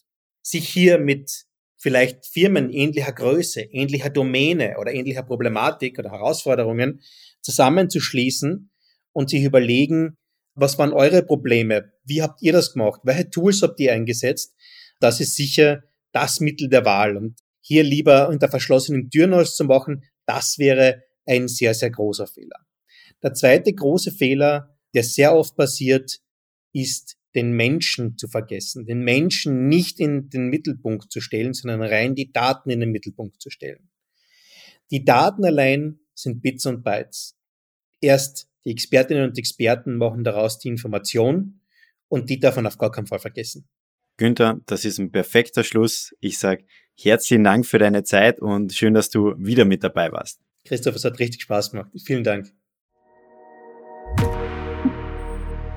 Sich 0.42 0.68
hier 0.68 0.98
mit 0.98 1.44
vielleicht 1.76 2.26
Firmen 2.26 2.70
ähnlicher 2.70 3.12
Größe, 3.12 3.60
ähnlicher 3.60 4.10
Domäne 4.10 4.76
oder 4.78 4.92
ähnlicher 4.92 5.22
Problematik 5.22 5.98
oder 5.98 6.10
Herausforderungen 6.10 7.00
zusammenzuschließen 7.42 8.70
und 9.12 9.30
sich 9.30 9.42
überlegen, 9.42 10.16
was 10.54 10.78
waren 10.78 10.92
eure 10.92 11.22
Probleme? 11.22 11.92
Wie 12.04 12.22
habt 12.22 12.42
ihr 12.42 12.52
das 12.52 12.72
gemacht? 12.72 13.00
Welche 13.04 13.30
Tools 13.30 13.62
habt 13.62 13.80
ihr 13.80 13.92
eingesetzt? 13.92 14.54
Das 15.00 15.20
ist 15.20 15.34
sicher 15.36 15.82
das 16.12 16.40
Mittel 16.40 16.68
der 16.68 16.84
Wahl. 16.84 17.16
Und 17.16 17.40
hier 17.60 17.82
lieber 17.82 18.28
unter 18.28 18.48
verschlossenen 18.48 19.10
Türen 19.10 19.34
auszumachen, 19.34 20.04
das 20.26 20.58
wäre 20.58 21.02
ein 21.26 21.48
sehr, 21.48 21.74
sehr 21.74 21.90
großer 21.90 22.26
Fehler. 22.26 22.66
Der 23.22 23.34
zweite 23.34 23.72
große 23.72 24.12
Fehler, 24.12 24.76
der 24.94 25.04
sehr 25.04 25.34
oft 25.34 25.56
passiert, 25.56 26.20
ist 26.72 27.16
den 27.34 27.52
Menschen 27.52 28.18
zu 28.18 28.28
vergessen, 28.28 28.84
den 28.84 29.00
Menschen 29.00 29.68
nicht 29.68 30.00
in 30.00 30.28
den 30.28 30.48
Mittelpunkt 30.48 31.10
zu 31.10 31.20
stellen, 31.20 31.54
sondern 31.54 31.82
rein 31.82 32.14
die 32.14 32.32
Daten 32.32 32.70
in 32.70 32.80
den 32.80 32.90
Mittelpunkt 32.90 33.40
zu 33.40 33.48
stellen. 33.48 33.88
Die 34.90 35.04
Daten 35.04 35.44
allein 35.44 36.00
sind 36.14 36.42
Bits 36.42 36.66
und 36.66 36.84
Bytes. 36.84 37.36
Erst 38.00 38.48
die 38.64 38.70
Expertinnen 38.70 39.30
und 39.30 39.38
Experten 39.38 39.96
machen 39.96 40.24
daraus 40.24 40.58
die 40.58 40.68
Information 40.68 41.60
und 42.08 42.28
die 42.28 42.38
darf 42.38 42.56
man 42.56 42.66
auf 42.66 42.76
gar 42.76 42.90
keinen 42.90 43.06
Fall 43.06 43.18
vergessen. 43.18 43.68
Günther, 44.16 44.60
das 44.66 44.84
ist 44.84 44.98
ein 44.98 45.10
perfekter 45.10 45.64
Schluss. 45.64 46.14
Ich 46.20 46.38
sage 46.38 46.64
herzlichen 46.96 47.44
Dank 47.44 47.66
für 47.66 47.78
deine 47.78 48.04
Zeit 48.04 48.40
und 48.40 48.72
schön, 48.72 48.94
dass 48.94 49.10
du 49.10 49.34
wieder 49.36 49.64
mit 49.64 49.82
dabei 49.82 50.12
warst. 50.12 50.40
Christoph, 50.64 50.94
es 50.94 51.04
hat 51.04 51.18
richtig 51.18 51.42
Spaß 51.42 51.72
gemacht. 51.72 51.90
Vielen 52.04 52.24
Dank. 52.24 52.52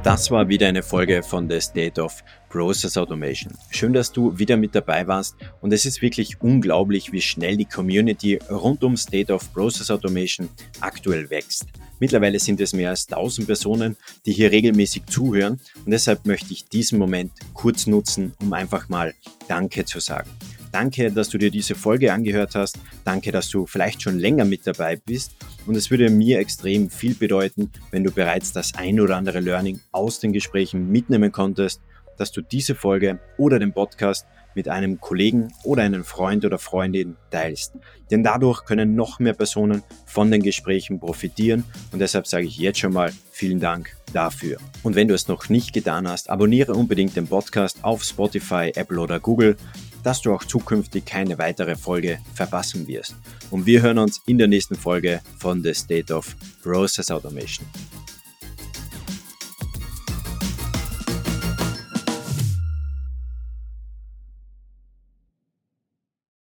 Das 0.05 0.29
war 0.29 0.47
wieder 0.47 0.67
eine 0.67 0.83
Folge 0.83 1.23
von 1.23 1.49
The 1.49 1.59
State 1.59 1.99
of 1.99 2.23
Process 2.49 2.95
Automation. 2.95 3.51
Schön, 3.71 3.91
dass 3.91 4.11
du 4.11 4.37
wieder 4.37 4.55
mit 4.55 4.75
dabei 4.75 5.07
warst 5.07 5.35
und 5.61 5.73
es 5.73 5.83
ist 5.83 6.03
wirklich 6.03 6.39
unglaublich, 6.41 7.11
wie 7.11 7.21
schnell 7.21 7.57
die 7.57 7.65
Community 7.65 8.37
rund 8.51 8.83
um 8.83 8.97
State 8.97 9.33
of 9.33 9.51
Process 9.51 9.89
Automation 9.89 10.47
aktuell 10.79 11.27
wächst. 11.31 11.65
Mittlerweile 11.99 12.37
sind 12.37 12.61
es 12.61 12.73
mehr 12.73 12.91
als 12.91 13.07
1000 13.07 13.47
Personen, 13.47 13.97
die 14.27 14.33
hier 14.33 14.51
regelmäßig 14.51 15.07
zuhören 15.07 15.59
und 15.85 15.91
deshalb 15.91 16.27
möchte 16.27 16.53
ich 16.53 16.69
diesen 16.69 16.99
Moment 16.99 17.31
kurz 17.55 17.87
nutzen, 17.87 18.33
um 18.39 18.53
einfach 18.53 18.87
mal 18.89 19.15
Danke 19.47 19.85
zu 19.85 19.99
sagen. 19.99 20.29
Danke, 20.75 21.09
dass 21.09 21.29
du 21.29 21.37
dir 21.37 21.51
diese 21.51 21.73
Folge 21.73 22.11
angehört 22.11 22.53
hast. 22.53 22.77
Danke, 23.05 23.31
dass 23.31 23.47
du 23.47 23.65
vielleicht 23.65 24.01
schon 24.01 24.19
länger 24.19 24.43
mit 24.43 24.67
dabei 24.67 24.97
bist. 24.97 25.33
Und 25.65 25.77
es 25.77 25.89
würde 25.89 26.09
mir 26.09 26.37
extrem 26.37 26.89
viel 26.89 27.15
bedeuten, 27.15 27.71
wenn 27.91 28.03
du 28.03 28.11
bereits 28.11 28.51
das 28.51 28.75
ein 28.75 28.99
oder 28.99 29.15
andere 29.15 29.39
Learning 29.39 29.79
aus 29.93 30.19
den 30.19 30.33
Gesprächen 30.33 30.91
mitnehmen 30.91 31.31
konntest, 31.31 31.79
dass 32.17 32.33
du 32.33 32.41
diese 32.41 32.75
Folge 32.75 33.19
oder 33.37 33.57
den 33.57 33.71
Podcast 33.71 34.25
mit 34.55 34.67
einem 34.67 34.99
Kollegen 34.99 35.53
oder 35.63 35.83
einem 35.83 36.03
Freund 36.03 36.45
oder 36.45 36.57
Freundin 36.57 37.15
teilst. 37.29 37.73
Denn 38.09 38.23
dadurch 38.23 38.65
können 38.65 38.95
noch 38.95 39.19
mehr 39.19 39.33
Personen 39.33 39.83
von 40.05 40.31
den 40.31 40.41
Gesprächen 40.41 40.99
profitieren 40.99 41.63
und 41.91 41.99
deshalb 41.99 42.27
sage 42.27 42.45
ich 42.45 42.57
jetzt 42.57 42.79
schon 42.79 42.93
mal 42.93 43.11
vielen 43.31 43.59
Dank 43.59 43.95
dafür. 44.13 44.57
Und 44.83 44.95
wenn 44.95 45.07
du 45.07 45.13
es 45.13 45.27
noch 45.27 45.49
nicht 45.49 45.73
getan 45.73 46.07
hast, 46.07 46.29
abonniere 46.29 46.73
unbedingt 46.73 47.15
den 47.15 47.27
Podcast 47.27 47.83
auf 47.83 48.03
Spotify, 48.03 48.71
Apple 48.75 48.99
oder 48.99 49.19
Google 49.19 49.57
dass 50.05 50.21
du 50.21 50.31
auch 50.31 50.43
zukünftig 50.43 51.03
keine 51.03 51.39
weitere 51.39 51.75
Folge 51.75 52.19
verpassen 52.35 52.87
wirst. 52.87 53.15
Und 53.49 53.65
wir 53.65 53.81
hören 53.81 53.97
uns 53.97 54.21
in 54.27 54.37
der 54.37 54.47
nächsten 54.47 54.75
Folge 54.75 55.21
von 55.39 55.63
The 55.63 55.73
State 55.73 56.13
of 56.13 56.35
Process 56.61 57.09
Automation. 57.09 57.65